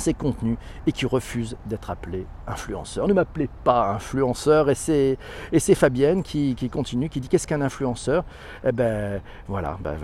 ses 0.00 0.14
contenus 0.14 0.56
et 0.86 0.92
qui 0.92 1.06
refuse 1.06 1.56
d'être 1.66 1.90
appelé 1.90 2.26
influenceur. 2.46 3.06
Ne 3.06 3.12
m'appelez 3.12 3.48
pas 3.64 3.90
influenceur. 3.90 4.70
Et 4.70 4.74
c'est, 4.74 5.18
et 5.52 5.58
c'est 5.58 5.74
Fabienne 5.74 6.22
qui, 6.22 6.54
continue, 6.70 7.08
qui 7.08 7.20
dit 7.20 7.28
qu'est-ce 7.28 7.46
qu'un 7.46 7.60
influenceur? 7.60 8.24
Eh 8.64 8.72
ben 8.72 9.20
voilà, 9.48 9.78
ben, 9.82 9.96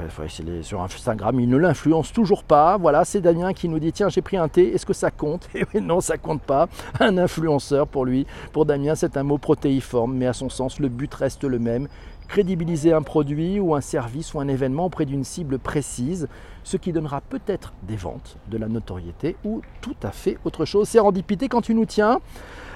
sur 0.62 0.80
Instagram, 0.82 1.40
il 1.40 1.48
ne 1.48 1.56
l'influence 1.56 2.12
toujours 2.12 2.44
pas. 2.44 2.76
Voilà, 2.76 3.04
c'est 3.04 3.20
Damien 3.20 3.52
qui 3.52 3.68
nous 3.68 3.78
dit 3.78 3.92
tiens 3.92 4.08
j'ai 4.08 4.22
pris 4.22 4.36
un 4.36 4.48
thé, 4.48 4.74
est-ce 4.74 4.86
que 4.86 4.92
ça 4.92 5.10
compte? 5.10 5.48
Et 5.54 5.64
eh 5.74 5.80
non, 5.80 6.00
ça 6.00 6.18
compte 6.18 6.42
pas. 6.42 6.68
Un 7.00 7.18
influenceur 7.18 7.88
pour 7.88 8.04
lui, 8.04 8.26
pour 8.52 8.66
Damien 8.66 8.94
c'est 8.94 9.16
un 9.16 9.22
mot 9.22 9.38
protéiforme, 9.38 10.14
mais 10.14 10.26
à 10.26 10.32
son 10.32 10.48
sens 10.48 10.78
le 10.78 10.88
but 10.88 11.12
reste 11.14 11.44
le 11.44 11.58
même, 11.58 11.88
crédibiliser 12.28 12.92
un 12.92 13.02
produit 13.02 13.61
ou 13.61 13.75
un 13.75 13.80
service 13.80 14.35
ou 14.35 14.40
un 14.40 14.49
événement 14.49 14.87
auprès 14.87 15.04
d'une 15.04 15.25
cible 15.25 15.59
précise, 15.59 16.28
ce 16.64 16.76
qui 16.76 16.92
donnera 16.92 17.21
peut-être 17.21 17.73
des 17.83 17.97
ventes, 17.97 18.37
de 18.49 18.59
la 18.59 18.68
notoriété 18.68 19.37
ou 19.45 19.62
tout 19.80 19.97
à 20.02 20.11
fait 20.11 20.38
autre 20.45 20.64
chose. 20.64 20.88
C'est 20.88 20.99
Randipité 20.99 21.49
quand 21.49 21.62
tu 21.62 21.75
nous 21.75 21.87
tiens. 21.87 22.21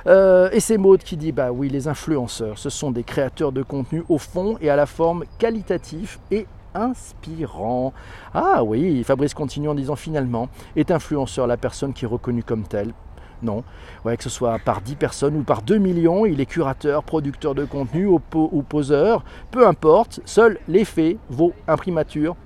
Euh, 0.06 0.48
et 0.52 0.60
c'est 0.60 0.78
Maud 0.78 1.02
qui 1.02 1.16
dit 1.16 1.32
bah 1.32 1.52
oui, 1.52 1.68
les 1.68 1.88
influenceurs, 1.88 2.58
ce 2.58 2.70
sont 2.70 2.90
des 2.90 3.02
créateurs 3.02 3.52
de 3.52 3.62
contenu 3.62 4.02
au 4.08 4.18
fond 4.18 4.56
et 4.60 4.70
à 4.70 4.76
la 4.76 4.86
forme 4.86 5.24
qualitatif 5.38 6.18
et 6.30 6.46
inspirant. 6.74 7.92
Ah 8.32 8.62
oui, 8.64 9.02
Fabrice 9.04 9.34
continue 9.34 9.68
en 9.68 9.74
disant 9.74 9.96
finalement, 9.96 10.48
est 10.76 10.90
influenceur 10.90 11.46
la 11.46 11.56
personne 11.56 11.92
qui 11.92 12.04
est 12.04 12.08
reconnue 12.08 12.44
comme 12.44 12.62
telle 12.62 12.92
non. 13.42 13.64
Ouais, 14.04 14.16
que 14.16 14.22
ce 14.22 14.30
soit 14.30 14.58
par 14.58 14.80
10 14.80 14.96
personnes 14.96 15.36
ou 15.36 15.42
par 15.42 15.62
2 15.62 15.78
millions, 15.78 16.26
il 16.26 16.40
est 16.40 16.46
curateur, 16.46 17.02
producteur 17.02 17.54
de 17.54 17.64
contenu 17.64 18.06
ou, 18.06 18.18
poseur, 18.62 19.24
peu 19.50 19.66
importe, 19.66 20.20
seul 20.24 20.58
l'effet 20.68 21.16
vaut 21.28 21.52
imprimature, 21.68 22.36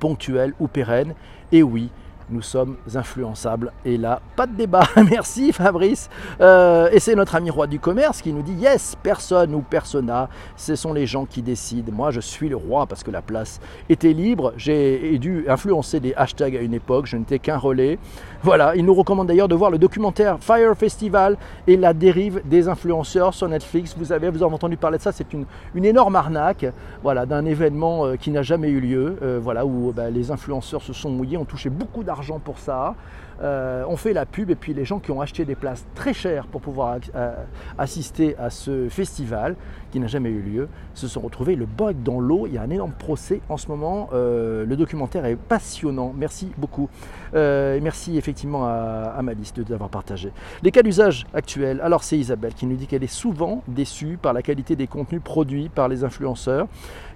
ponctuelle 0.00 0.54
ou 0.60 0.68
pérenne. 0.68 1.14
Et 1.52 1.62
oui, 1.62 1.90
nous 2.30 2.42
sommes 2.42 2.76
influençables. 2.94 3.72
Et 3.84 3.96
là, 3.96 4.20
pas 4.36 4.46
de 4.46 4.54
débat. 4.54 4.82
Merci 5.10 5.52
Fabrice. 5.52 6.08
Euh, 6.40 6.88
et 6.92 7.00
c'est 7.00 7.14
notre 7.14 7.34
ami 7.34 7.50
roi 7.50 7.66
du 7.66 7.80
commerce 7.80 8.22
qui 8.22 8.32
nous 8.32 8.42
dit 8.42 8.54
Yes, 8.54 8.96
personne 9.02 9.54
ou 9.54 9.60
persona, 9.60 10.28
ce 10.56 10.76
sont 10.76 10.92
les 10.92 11.06
gens 11.06 11.24
qui 11.24 11.42
décident. 11.42 11.92
Moi, 11.92 12.10
je 12.10 12.20
suis 12.20 12.48
le 12.48 12.56
roi 12.56 12.86
parce 12.86 13.02
que 13.02 13.10
la 13.10 13.22
place 13.22 13.60
était 13.88 14.12
libre. 14.12 14.52
J'ai 14.56 15.18
dû 15.18 15.46
influencer 15.48 16.00
des 16.00 16.14
hashtags 16.14 16.56
à 16.56 16.60
une 16.60 16.74
époque. 16.74 17.06
Je 17.06 17.16
n'étais 17.16 17.38
qu'un 17.38 17.56
relais. 17.56 17.98
Voilà, 18.42 18.76
il 18.76 18.84
nous 18.84 18.94
recommande 18.94 19.26
d'ailleurs 19.26 19.48
de 19.48 19.54
voir 19.54 19.70
le 19.70 19.78
documentaire 19.78 20.38
Fire 20.40 20.76
Festival 20.76 21.36
et 21.66 21.76
la 21.76 21.92
dérive 21.92 22.40
des 22.44 22.68
influenceurs 22.68 23.34
sur 23.34 23.48
Netflix. 23.48 23.96
Vous 23.98 24.12
avez, 24.12 24.30
vous 24.30 24.42
avez 24.42 24.54
entendu 24.54 24.76
parler 24.76 24.98
de 24.98 25.02
ça, 25.02 25.10
c'est 25.10 25.32
une, 25.32 25.44
une, 25.74 25.84
énorme 25.84 26.14
arnaque 26.14 26.66
voilà, 27.02 27.26
d'un 27.26 27.44
événement 27.44 28.06
euh, 28.06 28.16
qui 28.16 28.30
n'a 28.30 28.42
jamais 28.42 28.68
eu 28.68 28.78
lieu, 28.78 29.16
euh, 29.22 29.40
voilà, 29.42 29.66
où 29.66 29.92
bah, 29.92 30.10
les 30.10 30.30
influenceurs 30.30 30.82
se 30.82 30.92
sont 30.92 31.10
mouillés, 31.10 31.36
ont 31.36 31.44
touché 31.44 31.68
beaucoup 31.68 32.04
d'argent 32.04 32.17
pour 32.38 32.58
ça. 32.58 32.94
Euh, 33.40 33.84
on 33.88 33.96
fait 33.96 34.12
la 34.12 34.26
pub 34.26 34.50
et 34.50 34.54
puis 34.54 34.74
les 34.74 34.84
gens 34.84 34.98
qui 34.98 35.10
ont 35.10 35.20
acheté 35.20 35.44
des 35.44 35.54
places 35.54 35.84
très 35.94 36.12
chères 36.12 36.46
pour 36.46 36.60
pouvoir 36.60 36.98
euh, 37.14 37.34
assister 37.78 38.36
à 38.36 38.50
ce 38.50 38.88
festival 38.88 39.54
qui 39.92 40.00
n'a 40.00 40.06
jamais 40.06 40.28
eu 40.28 40.40
lieu 40.40 40.68
se 40.94 41.08
sont 41.08 41.20
retrouvés 41.20 41.54
le 41.54 41.64
bug 41.64 42.02
dans 42.02 42.20
l'eau. 42.20 42.46
Il 42.46 42.54
y 42.54 42.58
a 42.58 42.62
un 42.62 42.70
énorme 42.70 42.92
procès 42.92 43.40
en 43.48 43.56
ce 43.56 43.68
moment. 43.68 44.10
Euh, 44.12 44.66
le 44.66 44.76
documentaire 44.76 45.24
est 45.24 45.36
passionnant. 45.36 46.12
Merci 46.16 46.50
beaucoup. 46.58 46.88
et 47.34 47.80
merci 47.80 48.18
effectivement 48.18 48.66
à, 48.66 49.20
Malice 49.22 49.54
de 49.54 49.64
l'avoir 49.68 49.90
partagé. 49.90 50.32
Les 50.62 50.70
cas 50.70 50.82
d'usage 50.82 51.26
actuels. 51.34 51.80
Alors 51.82 52.02
c'est 52.02 52.18
Isabelle 52.18 52.54
qui 52.54 52.66
nous 52.66 52.76
dit 52.76 52.86
qu'elle 52.86 53.04
est 53.04 53.06
souvent 53.06 53.62
déçue 53.68 54.18
par 54.20 54.32
la 54.32 54.42
qualité 54.42 54.76
des 54.76 54.86
contenus 54.86 55.22
produits 55.22 55.68
par 55.68 55.88
les 55.88 56.04
influenceurs. 56.04 56.66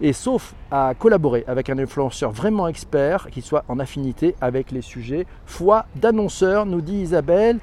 Et 0.01 0.13
sauf 0.13 0.55
à 0.71 0.95
collaborer 0.99 1.45
avec 1.47 1.71
un 1.71 1.79
influenceur 1.79 2.31
vraiment 2.31 2.69
expert 2.69 3.29
qui 3.31 3.43
soit 3.43 3.65
en 3.69 3.79
affinité 3.79 4.35
avec 4.41 4.71
les 4.71 4.83
sujets, 4.83 5.27
foi 5.47 5.87
d'un 5.97 6.12
nous 6.13 6.81
dit 6.81 7.03
Isabelle, 7.03 7.59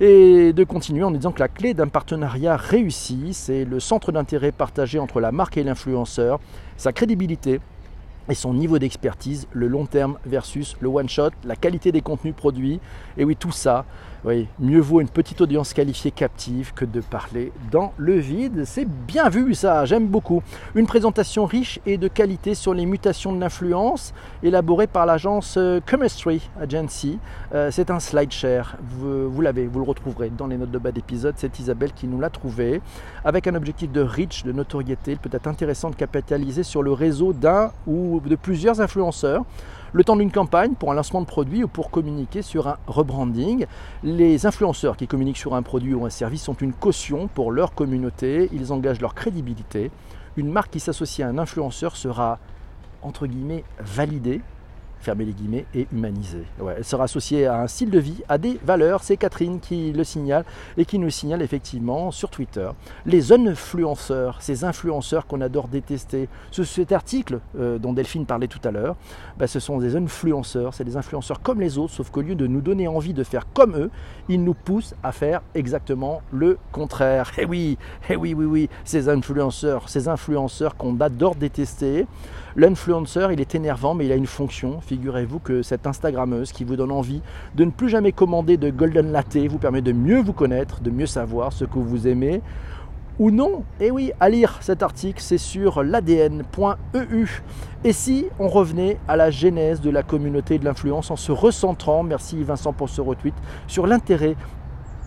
et 0.00 0.52
de 0.52 0.64
continuer 0.64 1.04
en 1.04 1.10
disant 1.10 1.32
que 1.32 1.40
la 1.40 1.48
clé 1.48 1.74
d'un 1.74 1.88
partenariat 1.88 2.56
réussi, 2.56 3.32
c'est 3.32 3.64
le 3.64 3.80
centre 3.80 4.12
d'intérêt 4.12 4.52
partagé 4.52 4.98
entre 4.98 5.20
la 5.20 5.32
marque 5.32 5.56
et 5.56 5.62
l'influenceur, 5.62 6.40
sa 6.76 6.92
crédibilité 6.92 7.60
et 8.28 8.34
son 8.34 8.54
niveau 8.54 8.78
d'expertise, 8.78 9.46
le 9.52 9.68
long 9.68 9.86
terme 9.86 10.16
versus 10.24 10.76
le 10.80 10.88
one 10.88 11.08
shot, 11.08 11.30
la 11.44 11.56
qualité 11.56 11.92
des 11.92 12.00
contenus 12.00 12.34
produits, 12.34 12.80
et 13.18 13.24
oui, 13.24 13.36
tout 13.36 13.52
ça 13.52 13.84
oui, 14.24 14.48
mieux 14.58 14.80
vaut 14.80 15.02
une 15.02 15.08
petite 15.08 15.42
audience 15.42 15.74
qualifiée 15.74 16.10
captive 16.10 16.72
que 16.72 16.86
de 16.86 17.02
parler 17.02 17.52
dans 17.70 17.92
le 17.98 18.14
vide. 18.14 18.64
C'est 18.64 18.88
bien 18.88 19.28
vu 19.28 19.52
ça, 19.52 19.84
j'aime 19.84 20.06
beaucoup. 20.06 20.42
Une 20.74 20.86
présentation 20.86 21.44
riche 21.44 21.78
et 21.84 21.98
de 21.98 22.08
qualité 22.08 22.54
sur 22.54 22.72
les 22.72 22.86
mutations 22.86 23.34
de 23.34 23.40
l'influence, 23.40 24.14
élaborée 24.42 24.86
par 24.86 25.04
l'agence 25.04 25.56
euh, 25.58 25.78
Chemistry 25.86 26.48
Agency. 26.58 27.18
Euh, 27.54 27.70
c'est 27.70 27.90
un 27.90 28.00
slide 28.00 28.32
share, 28.32 28.78
vous, 28.82 29.42
l'avez, 29.42 29.66
vous 29.66 29.80
le 29.80 29.84
retrouverez 29.84 30.30
dans 30.30 30.46
les 30.46 30.56
notes 30.56 30.70
de 30.70 30.78
bas 30.78 30.92
d'épisode. 30.92 31.34
C'est 31.36 31.58
Isabelle 31.58 31.92
qui 31.92 32.06
nous 32.06 32.18
l'a 32.18 32.30
trouvé. 32.30 32.80
Avec 33.26 33.46
un 33.46 33.54
objectif 33.54 33.92
de 33.92 34.00
reach, 34.00 34.42
de 34.42 34.52
notoriété, 34.52 35.12
il 35.12 35.18
peut 35.18 35.30
être 35.32 35.48
intéressant 35.48 35.90
de 35.90 35.96
capitaliser 35.96 36.62
sur 36.62 36.82
le 36.82 36.92
réseau 36.92 37.34
d'un 37.34 37.72
ou 37.86 38.22
de 38.24 38.36
plusieurs 38.36 38.80
influenceurs 38.80 39.44
le 39.94 40.02
temps 40.02 40.16
d'une 40.16 40.32
campagne 40.32 40.74
pour 40.74 40.90
un 40.90 40.94
lancement 40.94 41.20
de 41.20 41.26
produit 41.26 41.62
ou 41.62 41.68
pour 41.68 41.90
communiquer 41.90 42.42
sur 42.42 42.66
un 42.66 42.76
rebranding. 42.88 43.64
Les 44.02 44.44
influenceurs 44.44 44.96
qui 44.96 45.06
communiquent 45.06 45.36
sur 45.36 45.54
un 45.54 45.62
produit 45.62 45.94
ou 45.94 46.04
un 46.04 46.10
service 46.10 46.42
sont 46.42 46.54
une 46.54 46.72
caution 46.72 47.28
pour 47.28 47.52
leur 47.52 47.74
communauté, 47.74 48.50
ils 48.52 48.72
engagent 48.72 49.00
leur 49.00 49.14
crédibilité. 49.14 49.92
Une 50.36 50.50
marque 50.50 50.72
qui 50.72 50.80
s'associe 50.80 51.24
à 51.26 51.30
un 51.30 51.38
influenceur 51.38 51.94
sera 51.94 52.40
entre 53.02 53.28
guillemets 53.28 53.62
validée 53.78 54.40
fermer 55.00 55.24
les 55.24 55.32
guillemets, 55.32 55.66
et 55.74 55.86
humanisée. 55.92 56.44
elle 56.76 56.84
sera 56.84 57.04
associée 57.04 57.46
à 57.46 57.60
un 57.60 57.66
style 57.66 57.90
de 57.90 57.98
vie, 57.98 58.22
à 58.28 58.38
des 58.38 58.58
valeurs. 58.64 59.02
C'est 59.02 59.16
Catherine 59.16 59.60
qui 59.60 59.92
le 59.92 60.04
signale 60.04 60.44
et 60.76 60.84
qui 60.84 60.98
nous 60.98 61.10
signale 61.10 61.42
effectivement 61.42 62.10
sur 62.10 62.30
Twitter. 62.30 62.68
Les 63.06 63.32
influenceurs, 63.32 64.40
ces 64.40 64.64
influenceurs 64.64 65.26
qu'on 65.26 65.40
adore 65.40 65.68
détester. 65.68 66.28
Ce, 66.50 66.64
cet 66.64 66.92
article 66.92 67.40
euh, 67.58 67.78
dont 67.78 67.92
Delphine 67.92 68.26
parlait 68.26 68.48
tout 68.48 68.60
à 68.64 68.70
l'heure, 68.70 68.96
bah, 69.38 69.46
ce 69.46 69.60
sont 69.60 69.78
des 69.78 69.96
influenceurs, 69.96 70.74
c'est 70.74 70.84
des 70.84 70.96
influenceurs 70.96 71.42
comme 71.42 71.60
les 71.60 71.78
autres, 71.78 71.92
sauf 71.92 72.10
qu'au 72.10 72.22
lieu 72.22 72.34
de 72.34 72.46
nous 72.46 72.60
donner 72.60 72.88
envie 72.88 73.14
de 73.14 73.24
faire 73.24 73.46
comme 73.52 73.76
eux, 73.76 73.90
ils 74.28 74.42
nous 74.42 74.54
poussent 74.54 74.94
à 75.02 75.12
faire 75.12 75.42
exactement 75.54 76.22
le 76.32 76.58
contraire. 76.72 77.32
Eh 77.38 77.44
oui, 77.44 77.78
eh 78.08 78.16
oui, 78.16 78.34
oui, 78.34 78.44
oui, 78.44 78.68
ces 78.84 79.08
influenceurs, 79.08 79.88
ces 79.88 80.08
influenceurs 80.08 80.76
qu'on 80.76 80.98
adore 81.00 81.34
détester. 81.34 82.06
L'influenceur, 82.56 83.32
il 83.32 83.40
est 83.40 83.56
énervant, 83.56 83.94
mais 83.94 84.06
il 84.06 84.12
a 84.12 84.14
une 84.14 84.28
fonction. 84.28 84.80
Figurez-vous 84.80 85.40
que 85.40 85.62
cette 85.62 85.88
Instagrammeuse 85.88 86.52
qui 86.52 86.62
vous 86.62 86.76
donne 86.76 86.92
envie 86.92 87.20
de 87.56 87.64
ne 87.64 87.70
plus 87.70 87.88
jamais 87.88 88.12
commander 88.12 88.56
de 88.56 88.70
Golden 88.70 89.10
Latte 89.10 89.36
vous 89.48 89.58
permet 89.58 89.82
de 89.82 89.90
mieux 89.90 90.20
vous 90.20 90.32
connaître, 90.32 90.80
de 90.80 90.90
mieux 90.90 91.06
savoir 91.06 91.52
ce 91.52 91.64
que 91.64 91.80
vous 91.80 92.06
aimez 92.06 92.42
ou 93.18 93.30
non. 93.30 93.64
Et 93.80 93.90
oui, 93.90 94.12
à 94.20 94.28
lire 94.28 94.58
cet 94.60 94.82
article, 94.82 95.20
c'est 95.20 95.38
sur 95.38 95.82
l'adn.eu. 95.82 97.42
Et 97.82 97.92
si 97.92 98.26
on 98.38 98.48
revenait 98.48 98.98
à 99.08 99.16
la 99.16 99.30
genèse 99.30 99.80
de 99.80 99.90
la 99.90 100.02
communauté 100.02 100.58
de 100.58 100.64
l'influence 100.64 101.10
en 101.10 101.16
se 101.16 101.32
recentrant, 101.32 102.02
merci 102.02 102.42
Vincent 102.42 102.72
pour 102.72 102.88
ce 102.88 103.00
retweet, 103.00 103.34
sur 103.66 103.86
l'intérêt 103.86 104.36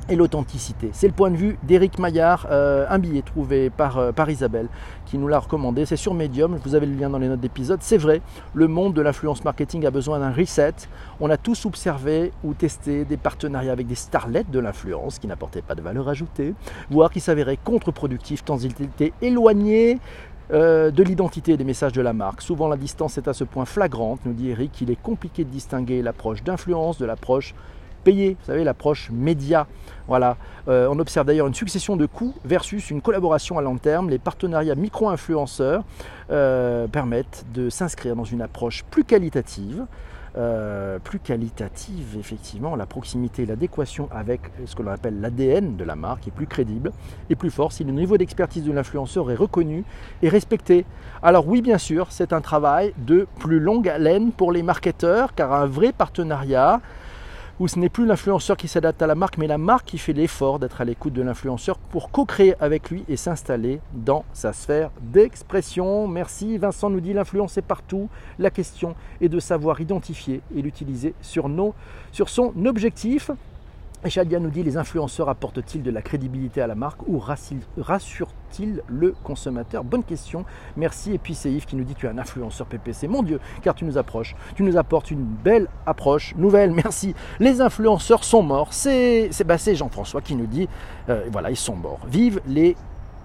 et 0.09 0.15
l'authenticité. 0.15 0.89
C'est 0.93 1.07
le 1.07 1.13
point 1.13 1.31
de 1.31 1.35
vue 1.35 1.57
d'Éric 1.63 1.99
Maillard, 1.99 2.47
euh, 2.49 2.85
un 2.89 2.99
billet 2.99 3.21
trouvé 3.21 3.69
par, 3.69 3.97
euh, 3.97 4.11
par 4.11 4.29
Isabelle 4.29 4.67
qui 5.05 5.17
nous 5.17 5.27
l'a 5.27 5.39
recommandé. 5.39 5.85
C'est 5.85 5.95
sur 5.95 6.13
Medium, 6.13 6.57
vous 6.63 6.75
avez 6.75 6.85
le 6.85 6.95
lien 6.95 7.09
dans 7.09 7.17
les 7.17 7.27
notes 7.27 7.39
d'épisode. 7.39 7.79
C'est 7.81 7.97
vrai, 7.97 8.21
le 8.53 8.67
monde 8.67 8.93
de 8.93 9.01
l'influence 9.01 9.43
marketing 9.43 9.85
a 9.85 9.91
besoin 9.91 10.19
d'un 10.19 10.31
reset. 10.31 10.73
On 11.19 11.29
a 11.29 11.37
tous 11.37 11.65
observé 11.65 12.31
ou 12.43 12.53
testé 12.53 13.05
des 13.05 13.17
partenariats 13.17 13.71
avec 13.71 13.87
des 13.87 13.95
starlets 13.95 14.45
de 14.51 14.59
l'influence 14.59 15.19
qui 15.19 15.27
n'apportaient 15.27 15.61
pas 15.61 15.75
de 15.75 15.81
valeur 15.81 16.09
ajoutée, 16.09 16.53
voire 16.89 17.11
qui 17.11 17.19
s'avéraient 17.19 17.59
contre-productifs 17.63 18.43
tant 18.43 18.57
ils 18.57 18.71
étaient 18.81 19.13
éloignés 19.21 19.99
euh, 20.53 20.91
de 20.91 21.03
l'identité 21.03 21.53
et 21.53 21.57
des 21.57 21.65
messages 21.65 21.91
de 21.91 22.01
la 22.01 22.13
marque. 22.13 22.41
Souvent 22.41 22.69
la 22.69 22.77
distance 22.77 23.17
est 23.17 23.27
à 23.27 23.33
ce 23.33 23.43
point 23.43 23.65
flagrante, 23.65 24.21
nous 24.25 24.31
dit 24.31 24.49
Eric, 24.49 24.71
qu'il 24.71 24.89
est 24.89 25.01
compliqué 25.01 25.43
de 25.43 25.49
distinguer 25.49 26.01
l'approche 26.01 26.41
d'influence 26.41 26.97
de 26.97 27.05
l'approche 27.05 27.53
vous 28.11 28.45
savez, 28.45 28.63
l'approche 28.63 29.09
média. 29.11 29.67
Voilà. 30.07 30.37
Euh, 30.67 30.87
on 30.89 30.99
observe 30.99 31.27
d'ailleurs 31.27 31.47
une 31.47 31.53
succession 31.53 31.97
de 31.97 32.05
coûts 32.05 32.33
versus 32.45 32.89
une 32.89 33.01
collaboration 33.01 33.57
à 33.57 33.61
long 33.61 33.77
terme. 33.77 34.09
Les 34.09 34.19
partenariats 34.19 34.75
micro-influenceurs 34.75 35.83
euh, 36.31 36.87
permettent 36.87 37.45
de 37.53 37.69
s'inscrire 37.69 38.15
dans 38.15 38.23
une 38.23 38.41
approche 38.41 38.83
plus 38.85 39.03
qualitative. 39.03 39.85
Euh, 40.37 40.99
plus 40.99 41.17
qualitative, 41.17 42.15
effectivement, 42.19 42.75
la 42.75 42.85
proximité 42.85 43.47
l'adéquation 43.47 44.07
avec 44.11 44.41
ce 44.67 44.75
que 44.75 44.83
l'on 44.83 44.91
appelle 44.91 45.19
l'ADN 45.19 45.77
de 45.77 45.83
la 45.83 45.95
marque 45.95 46.27
est 46.27 46.31
plus 46.31 46.45
crédible 46.45 46.91
et 47.31 47.35
plus 47.35 47.49
fort 47.49 47.71
si 47.71 47.83
le 47.83 47.91
niveau 47.91 48.19
d'expertise 48.19 48.63
de 48.63 48.71
l'influenceur 48.71 49.31
est 49.31 49.35
reconnu 49.35 49.83
et 50.21 50.29
respecté. 50.29 50.85
Alors 51.23 51.47
oui, 51.47 51.63
bien 51.63 51.79
sûr, 51.79 52.11
c'est 52.11 52.33
un 52.33 52.41
travail 52.41 52.93
de 52.99 53.25
plus 53.39 53.59
longue 53.59 53.89
haleine 53.89 54.31
pour 54.31 54.51
les 54.51 54.61
marketeurs, 54.61 55.33
car 55.33 55.53
un 55.53 55.65
vrai 55.65 55.91
partenariat 55.91 56.81
où 57.59 57.67
ce 57.67 57.79
n'est 57.79 57.89
plus 57.89 58.05
l'influenceur 58.05 58.55
qui 58.55 58.67
s'adapte 58.67 59.01
à 59.01 59.07
la 59.07 59.15
marque, 59.15 59.37
mais 59.37 59.47
la 59.47 59.57
marque 59.57 59.87
qui 59.87 59.97
fait 59.97 60.13
l'effort 60.13 60.59
d'être 60.59 60.81
à 60.81 60.85
l'écoute 60.85 61.13
de 61.13 61.21
l'influenceur 61.21 61.77
pour 61.77 62.11
co-créer 62.11 62.53
avec 62.59 62.91
lui 62.91 63.03
et 63.09 63.17
s'installer 63.17 63.79
dans 63.93 64.25
sa 64.33 64.53
sphère 64.53 64.91
d'expression. 65.01 66.07
Merci. 66.07 66.57
Vincent 66.57 66.89
nous 66.89 67.01
dit 67.01 67.13
l'influence 67.13 67.57
est 67.57 67.63
partout. 67.63 68.09
La 68.37 68.51
question 68.51 68.95
est 69.21 69.29
de 69.29 69.39
savoir 69.39 69.81
identifier 69.81 70.41
et 70.55 70.61
l'utiliser 70.61 71.13
sur, 71.21 71.49
sur 72.11 72.29
son 72.29 72.53
objectif. 72.65 73.31
Et 74.05 74.11
Shadia 74.11 74.39
nous 74.39 74.51
dit 74.51 74.61
les 74.61 74.77
influenceurs 74.77 75.27
apportent-ils 75.27 75.81
de 75.81 75.89
la 75.89 76.03
crédibilité 76.03 76.61
à 76.61 76.67
la 76.67 76.75
marque 76.75 77.07
ou 77.07 77.19
rassurent-ils 77.19 78.83
le 78.87 79.15
consommateur? 79.23 79.83
Bonne 79.83 80.03
question. 80.03 80.45
Merci. 80.75 81.13
Et 81.13 81.17
puis 81.17 81.33
c'est 81.33 81.51
Yves 81.51 81.65
qui 81.65 81.75
nous 81.75 81.83
dit 81.83 81.95
tu 81.95 82.05
es 82.05 82.09
un 82.09 82.19
influenceur 82.19 82.67
PPC. 82.67 83.07
Mon 83.07 83.23
Dieu, 83.23 83.39
car 83.63 83.73
tu 83.73 83.85
nous 83.85 83.97
approches. 83.97 84.35
Tu 84.55 84.61
nous 84.61 84.77
apportes 84.77 85.09
une 85.09 85.23
belle 85.23 85.67
approche. 85.87 86.35
Nouvelle, 86.37 86.71
merci. 86.71 87.15
Les 87.39 87.59
influenceurs 87.59 88.23
sont 88.23 88.43
morts. 88.43 88.71
C'est 88.71 89.31
bah, 89.45 89.57
Jean-François 89.57 90.21
qui 90.21 90.35
nous 90.35 90.47
dit 90.47 90.69
euh, 91.09 91.25
voilà, 91.31 91.49
ils 91.49 91.57
sont 91.57 91.75
morts. 91.75 92.01
Vive 92.07 92.39
les 92.45 92.75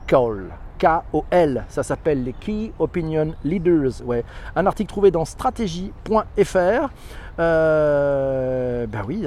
calls. 0.06 0.52
K-O-L, 0.82 1.64
ça 1.68 1.84
s'appelle 1.84 2.24
les 2.24 2.32
Key 2.32 2.72
Opinion 2.80 3.34
Leaders. 3.44 4.02
Ouais. 4.04 4.24
Un 4.56 4.66
article 4.66 4.88
trouvé 4.88 5.12
dans 5.12 5.24
stratégie.fr. 5.24 6.90
Euh, 7.38 8.86
ben 8.88 9.02
oui, 9.06 9.24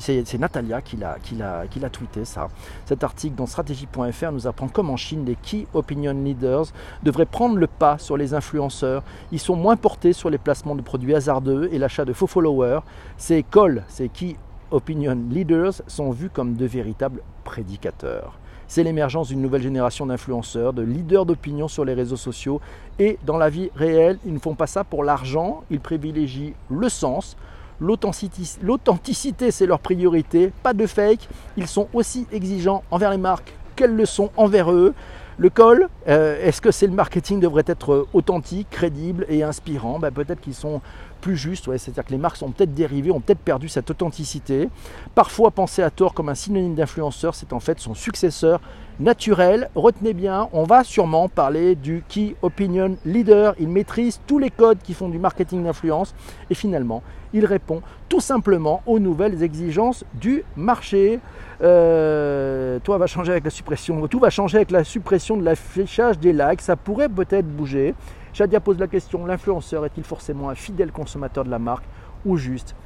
c'est 0.00 0.38
Natalia 0.38 0.82
qui 0.82 0.96
l'a 0.98 1.90
tweeté 1.90 2.26
ça. 2.26 2.48
Cet 2.84 3.04
article 3.04 3.36
dans 3.36 3.46
stratégie.fr 3.46 4.32
nous 4.32 4.46
apprend 4.46 4.68
comment 4.68 4.92
en 4.92 4.96
Chine, 4.98 5.24
les 5.24 5.36
Key 5.36 5.66
Opinion 5.72 6.12
Leaders 6.12 6.66
devraient 7.02 7.24
prendre 7.24 7.56
le 7.56 7.68
pas 7.68 7.96
sur 7.96 8.18
les 8.18 8.34
influenceurs. 8.34 9.02
Ils 9.32 9.40
sont 9.40 9.56
moins 9.56 9.76
portés 9.76 10.12
sur 10.12 10.28
les 10.28 10.38
placements 10.38 10.76
de 10.76 10.82
produits 10.82 11.14
hasardeux 11.14 11.70
et 11.72 11.78
l'achat 11.78 12.04
de 12.04 12.12
faux 12.12 12.26
followers. 12.26 12.80
Ces 13.16 13.42
calls, 13.44 13.82
ces 13.88 14.10
Key 14.10 14.36
Opinion 14.70 15.16
Leaders 15.30 15.80
sont 15.86 16.10
vus 16.10 16.28
comme 16.28 16.54
de 16.54 16.66
véritables 16.66 17.22
prédicateurs 17.44 18.38
c'est 18.68 18.84
l'émergence 18.84 19.28
d'une 19.28 19.40
nouvelle 19.40 19.62
génération 19.62 20.06
d'influenceurs, 20.06 20.74
de 20.74 20.82
leaders 20.82 21.24
d'opinion 21.26 21.66
sur 21.68 21.84
les 21.86 21.94
réseaux 21.94 22.16
sociaux. 22.16 22.60
Et 22.98 23.18
dans 23.24 23.38
la 23.38 23.48
vie 23.48 23.70
réelle, 23.74 24.18
ils 24.26 24.34
ne 24.34 24.38
font 24.38 24.54
pas 24.54 24.66
ça 24.66 24.84
pour 24.84 25.02
l'argent, 25.02 25.64
ils 25.70 25.80
privilégient 25.80 26.54
le 26.70 26.88
sens. 26.90 27.36
L'authenticité, 27.80 29.50
c'est 29.50 29.66
leur 29.66 29.78
priorité, 29.78 30.52
pas 30.62 30.74
de 30.74 30.86
fake. 30.86 31.28
Ils 31.56 31.66
sont 31.66 31.88
aussi 31.94 32.26
exigeants 32.30 32.82
envers 32.90 33.10
les 33.10 33.18
marques 33.18 33.54
qu'elles 33.74 33.96
le 33.96 34.04
sont 34.04 34.30
envers 34.36 34.70
eux. 34.70 34.94
Le 35.40 35.50
col, 35.50 35.88
euh, 36.08 36.44
est-ce 36.44 36.60
que 36.60 36.72
c'est 36.72 36.88
le 36.88 36.92
marketing 36.92 37.38
devrait 37.38 37.62
être 37.66 38.08
authentique, 38.12 38.66
crédible 38.70 39.24
et 39.28 39.44
inspirant? 39.44 40.00
Ben, 40.00 40.10
Peut-être 40.10 40.40
qu'ils 40.40 40.54
sont 40.54 40.80
plus 41.20 41.36
justes, 41.36 41.64
c'est-à-dire 41.76 42.04
que 42.04 42.10
les 42.10 42.18
marques 42.18 42.36
sont 42.36 42.50
peut-être 42.50 42.74
dérivées, 42.74 43.10
ont 43.10 43.20
peut-être 43.20 43.40
perdu 43.40 43.68
cette 43.68 43.90
authenticité. 43.90 44.68
Parfois 45.14 45.50
pensé 45.50 45.82
à 45.82 45.90
tort 45.90 46.14
comme 46.14 46.28
un 46.28 46.34
synonyme 46.34 46.74
d'influenceur, 46.74 47.34
c'est 47.34 47.52
en 47.52 47.60
fait 47.60 47.78
son 47.80 47.94
successeur 47.94 48.60
naturel. 49.00 49.70
Retenez 49.74 50.12
bien, 50.12 50.48
on 50.52 50.64
va 50.64 50.84
sûrement 50.84 51.28
parler 51.28 51.74
du 51.74 52.02
Key 52.08 52.34
Opinion 52.42 52.96
Leader. 53.04 53.54
Il 53.60 53.68
maîtrise 53.68 54.20
tous 54.26 54.38
les 54.38 54.50
codes 54.50 54.78
qui 54.82 54.94
font 54.94 55.08
du 55.08 55.18
marketing 55.18 55.64
d'influence 55.64 56.14
et 56.50 56.54
finalement, 56.54 57.02
il 57.32 57.44
répond 57.44 57.82
tout 58.08 58.20
simplement 58.20 58.82
aux 58.86 58.98
nouvelles 58.98 59.42
exigences 59.42 60.04
du 60.14 60.44
marché. 60.56 61.20
Euh, 61.62 62.78
toi 62.82 62.98
va 62.98 63.06
changer 63.06 63.32
avec 63.32 63.44
la 63.44 63.50
suppression, 63.50 64.06
tout 64.08 64.18
va 64.18 64.30
changer 64.30 64.56
avec 64.56 64.70
la 64.70 64.84
suppression 64.84 65.36
de 65.36 65.44
l'affichage 65.44 66.18
des 66.18 66.32
likes. 66.32 66.62
Ça 66.62 66.76
pourrait 66.76 67.08
peut-être 67.08 67.46
bouger. 67.46 67.94
Shadia 68.38 68.60
pose 68.60 68.78
la 68.78 68.86
question 68.86 69.26
l'influenceur 69.26 69.84
est-il 69.84 70.04
forcément 70.04 70.48
un 70.48 70.54
fidèle 70.54 70.92
consommateur 70.92 71.42
de 71.42 71.50
la 71.50 71.58
marque 71.58 71.82
ou 72.24 72.36
juste 72.36 72.76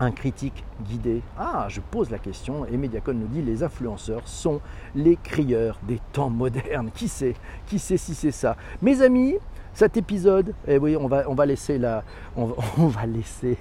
un 0.00 0.10
critique 0.10 0.64
guidé? 0.80 1.20
Ah, 1.38 1.66
je 1.68 1.82
pose 1.82 2.08
la 2.08 2.18
question 2.18 2.64
et 2.64 2.74
Mediacon 2.78 3.12
nous 3.12 3.26
dit 3.26 3.42
les 3.42 3.62
influenceurs 3.62 4.26
sont 4.26 4.62
les 4.94 5.16
crieurs 5.16 5.78
des 5.82 6.00
temps 6.14 6.30
modernes. 6.30 6.90
Qui 6.94 7.08
sait 7.08 7.34
Qui 7.66 7.78
sait 7.78 7.98
si 7.98 8.14
c'est 8.14 8.30
ça? 8.30 8.56
Mes 8.80 9.02
amis, 9.02 9.36
cet 9.74 9.98
épisode, 9.98 10.54
eh 10.66 10.78
oui, 10.78 10.96
on 10.96 11.06
va, 11.06 11.24
on 11.28 11.34
va, 11.34 11.44
laisser 11.44 11.76
la, 11.76 12.02
on, 12.36 12.86
va 12.86 13.04
laisser 13.04 13.58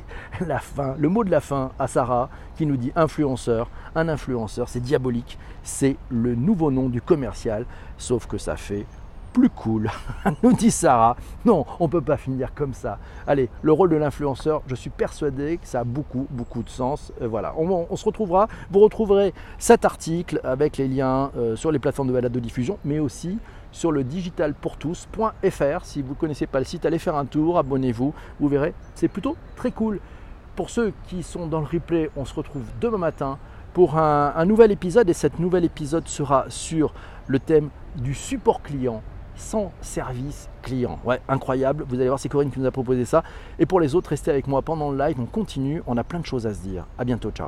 la 0.48 0.60
fin, 0.60 0.96
le 0.98 1.10
mot 1.10 1.26
de 1.26 1.30
la 1.30 1.42
fin 1.42 1.72
à 1.78 1.88
Sarah 1.88 2.30
qui 2.56 2.66
nous 2.66 2.78
dit 2.78 2.94
influenceur. 2.96 3.70
Un 3.96 4.08
influenceur, 4.08 4.70
c'est 4.70 4.80
diabolique, 4.80 5.38
c'est 5.62 5.98
le 6.10 6.36
nouveau 6.36 6.72
nom 6.72 6.88
du 6.88 7.02
commercial, 7.02 7.66
sauf 7.98 8.28
que 8.28 8.38
ça 8.38 8.56
fait 8.56 8.86
plus 9.34 9.50
cool, 9.50 9.90
nous 10.44 10.54
dit 10.54 10.72
Sarah. 10.72 11.16
Non, 11.46 11.66
on 11.80 11.86
ne 11.86 11.90
peut 11.90 12.02
pas 12.02 12.18
finir 12.18 12.54
comme 12.54 12.74
ça. 12.74 13.00
Allez, 13.26 13.50
le 13.62 13.72
rôle 13.72 13.90
de 13.90 13.96
l'influenceur, 13.96 14.62
je 14.68 14.76
suis 14.76 14.90
persuadé 14.90 15.58
que 15.58 15.68
ça 15.68 15.82
a 15.82 15.84
beaucoup, 15.84 16.28
beaucoup 16.30 16.64
de 16.64 16.70
sens. 16.70 17.12
Euh, 17.22 17.28
voilà, 17.28 17.54
on, 17.58 17.96
se 17.96 18.06
retrouvera. 18.06 18.48
Vous 18.72 18.80
retrouverez 18.80 19.34
cet 19.58 19.86
article 19.86 20.40
avec 20.44 20.78
les 20.78 20.88
liens 20.88 21.32
euh, 21.38 21.56
sur 21.56 21.72
les 21.72 21.80
plateformes 21.80 22.08
de 22.08 22.14
balade 22.14 22.32
de 22.32 22.40
diffusion, 22.40 22.78
mais 22.86 23.00
aussi 23.00 23.38
sur 23.72 23.92
le 23.92 24.04
digitalpourtous.fr. 24.04 25.84
Si 25.86 26.02
vous 26.02 26.10
ne 26.10 26.16
connaissez 26.16 26.48
pas 26.48 26.60
le 26.60 26.66
site, 26.66 26.86
allez 26.86 27.00
faire 27.00 27.16
un 27.16 27.26
tour, 27.26 27.58
abonnez-vous, 27.58 28.14
vous 28.40 28.48
verrez, 28.48 28.74
c'est 28.96 29.08
plutôt 29.08 29.36
très 29.56 29.72
cool. 29.72 30.00
Pour 30.56 30.70
ceux 30.70 30.94
qui 31.08 31.22
sont 31.22 31.46
dans 31.46 31.60
le 31.60 31.68
replay, 31.68 32.10
on 32.16 32.26
se 32.26 32.34
retrouve 32.34 32.64
demain 32.82 32.98
matin 32.98 33.38
pour 33.74 33.98
un, 34.00 34.34
un 34.36 34.46
nouvel 34.46 34.72
épisode 34.72 35.08
et 35.10 35.14
cet 35.14 35.38
nouvel 35.38 35.64
épisode 35.66 36.08
sera 36.08 36.46
sur 36.50 36.94
le 37.28 37.40
thème 37.40 37.70
du 37.96 38.16
support 38.16 38.64
client 38.64 39.04
sans 39.38 39.72
service 39.82 40.50
client. 40.62 41.00
Ouais, 41.06 41.22
incroyable. 41.30 41.86
Vous 41.88 41.96
allez 41.96 42.08
voir, 42.08 42.20
c'est 42.20 42.30
Corinne 42.30 42.52
qui 42.52 42.60
nous 42.60 42.66
a 42.66 42.72
proposé 42.72 43.06
ça. 43.06 43.24
Et 43.60 43.66
pour 43.66 43.80
les 43.80 43.96
autres, 43.96 44.10
restez 44.10 44.32
avec 44.32 44.48
moi 44.48 44.62
pendant 44.62 44.92
le 44.92 44.98
live. 44.98 45.18
On 45.20 45.26
continue. 45.26 45.82
On 45.88 45.96
a 45.98 46.04
plein 46.04 46.20
de 46.20 46.26
choses 46.26 46.46
à 46.46 46.54
se 46.54 46.62
dire. 46.62 46.86
À 46.98 47.06
bientôt. 47.06 47.32
Ciao. 47.32 47.46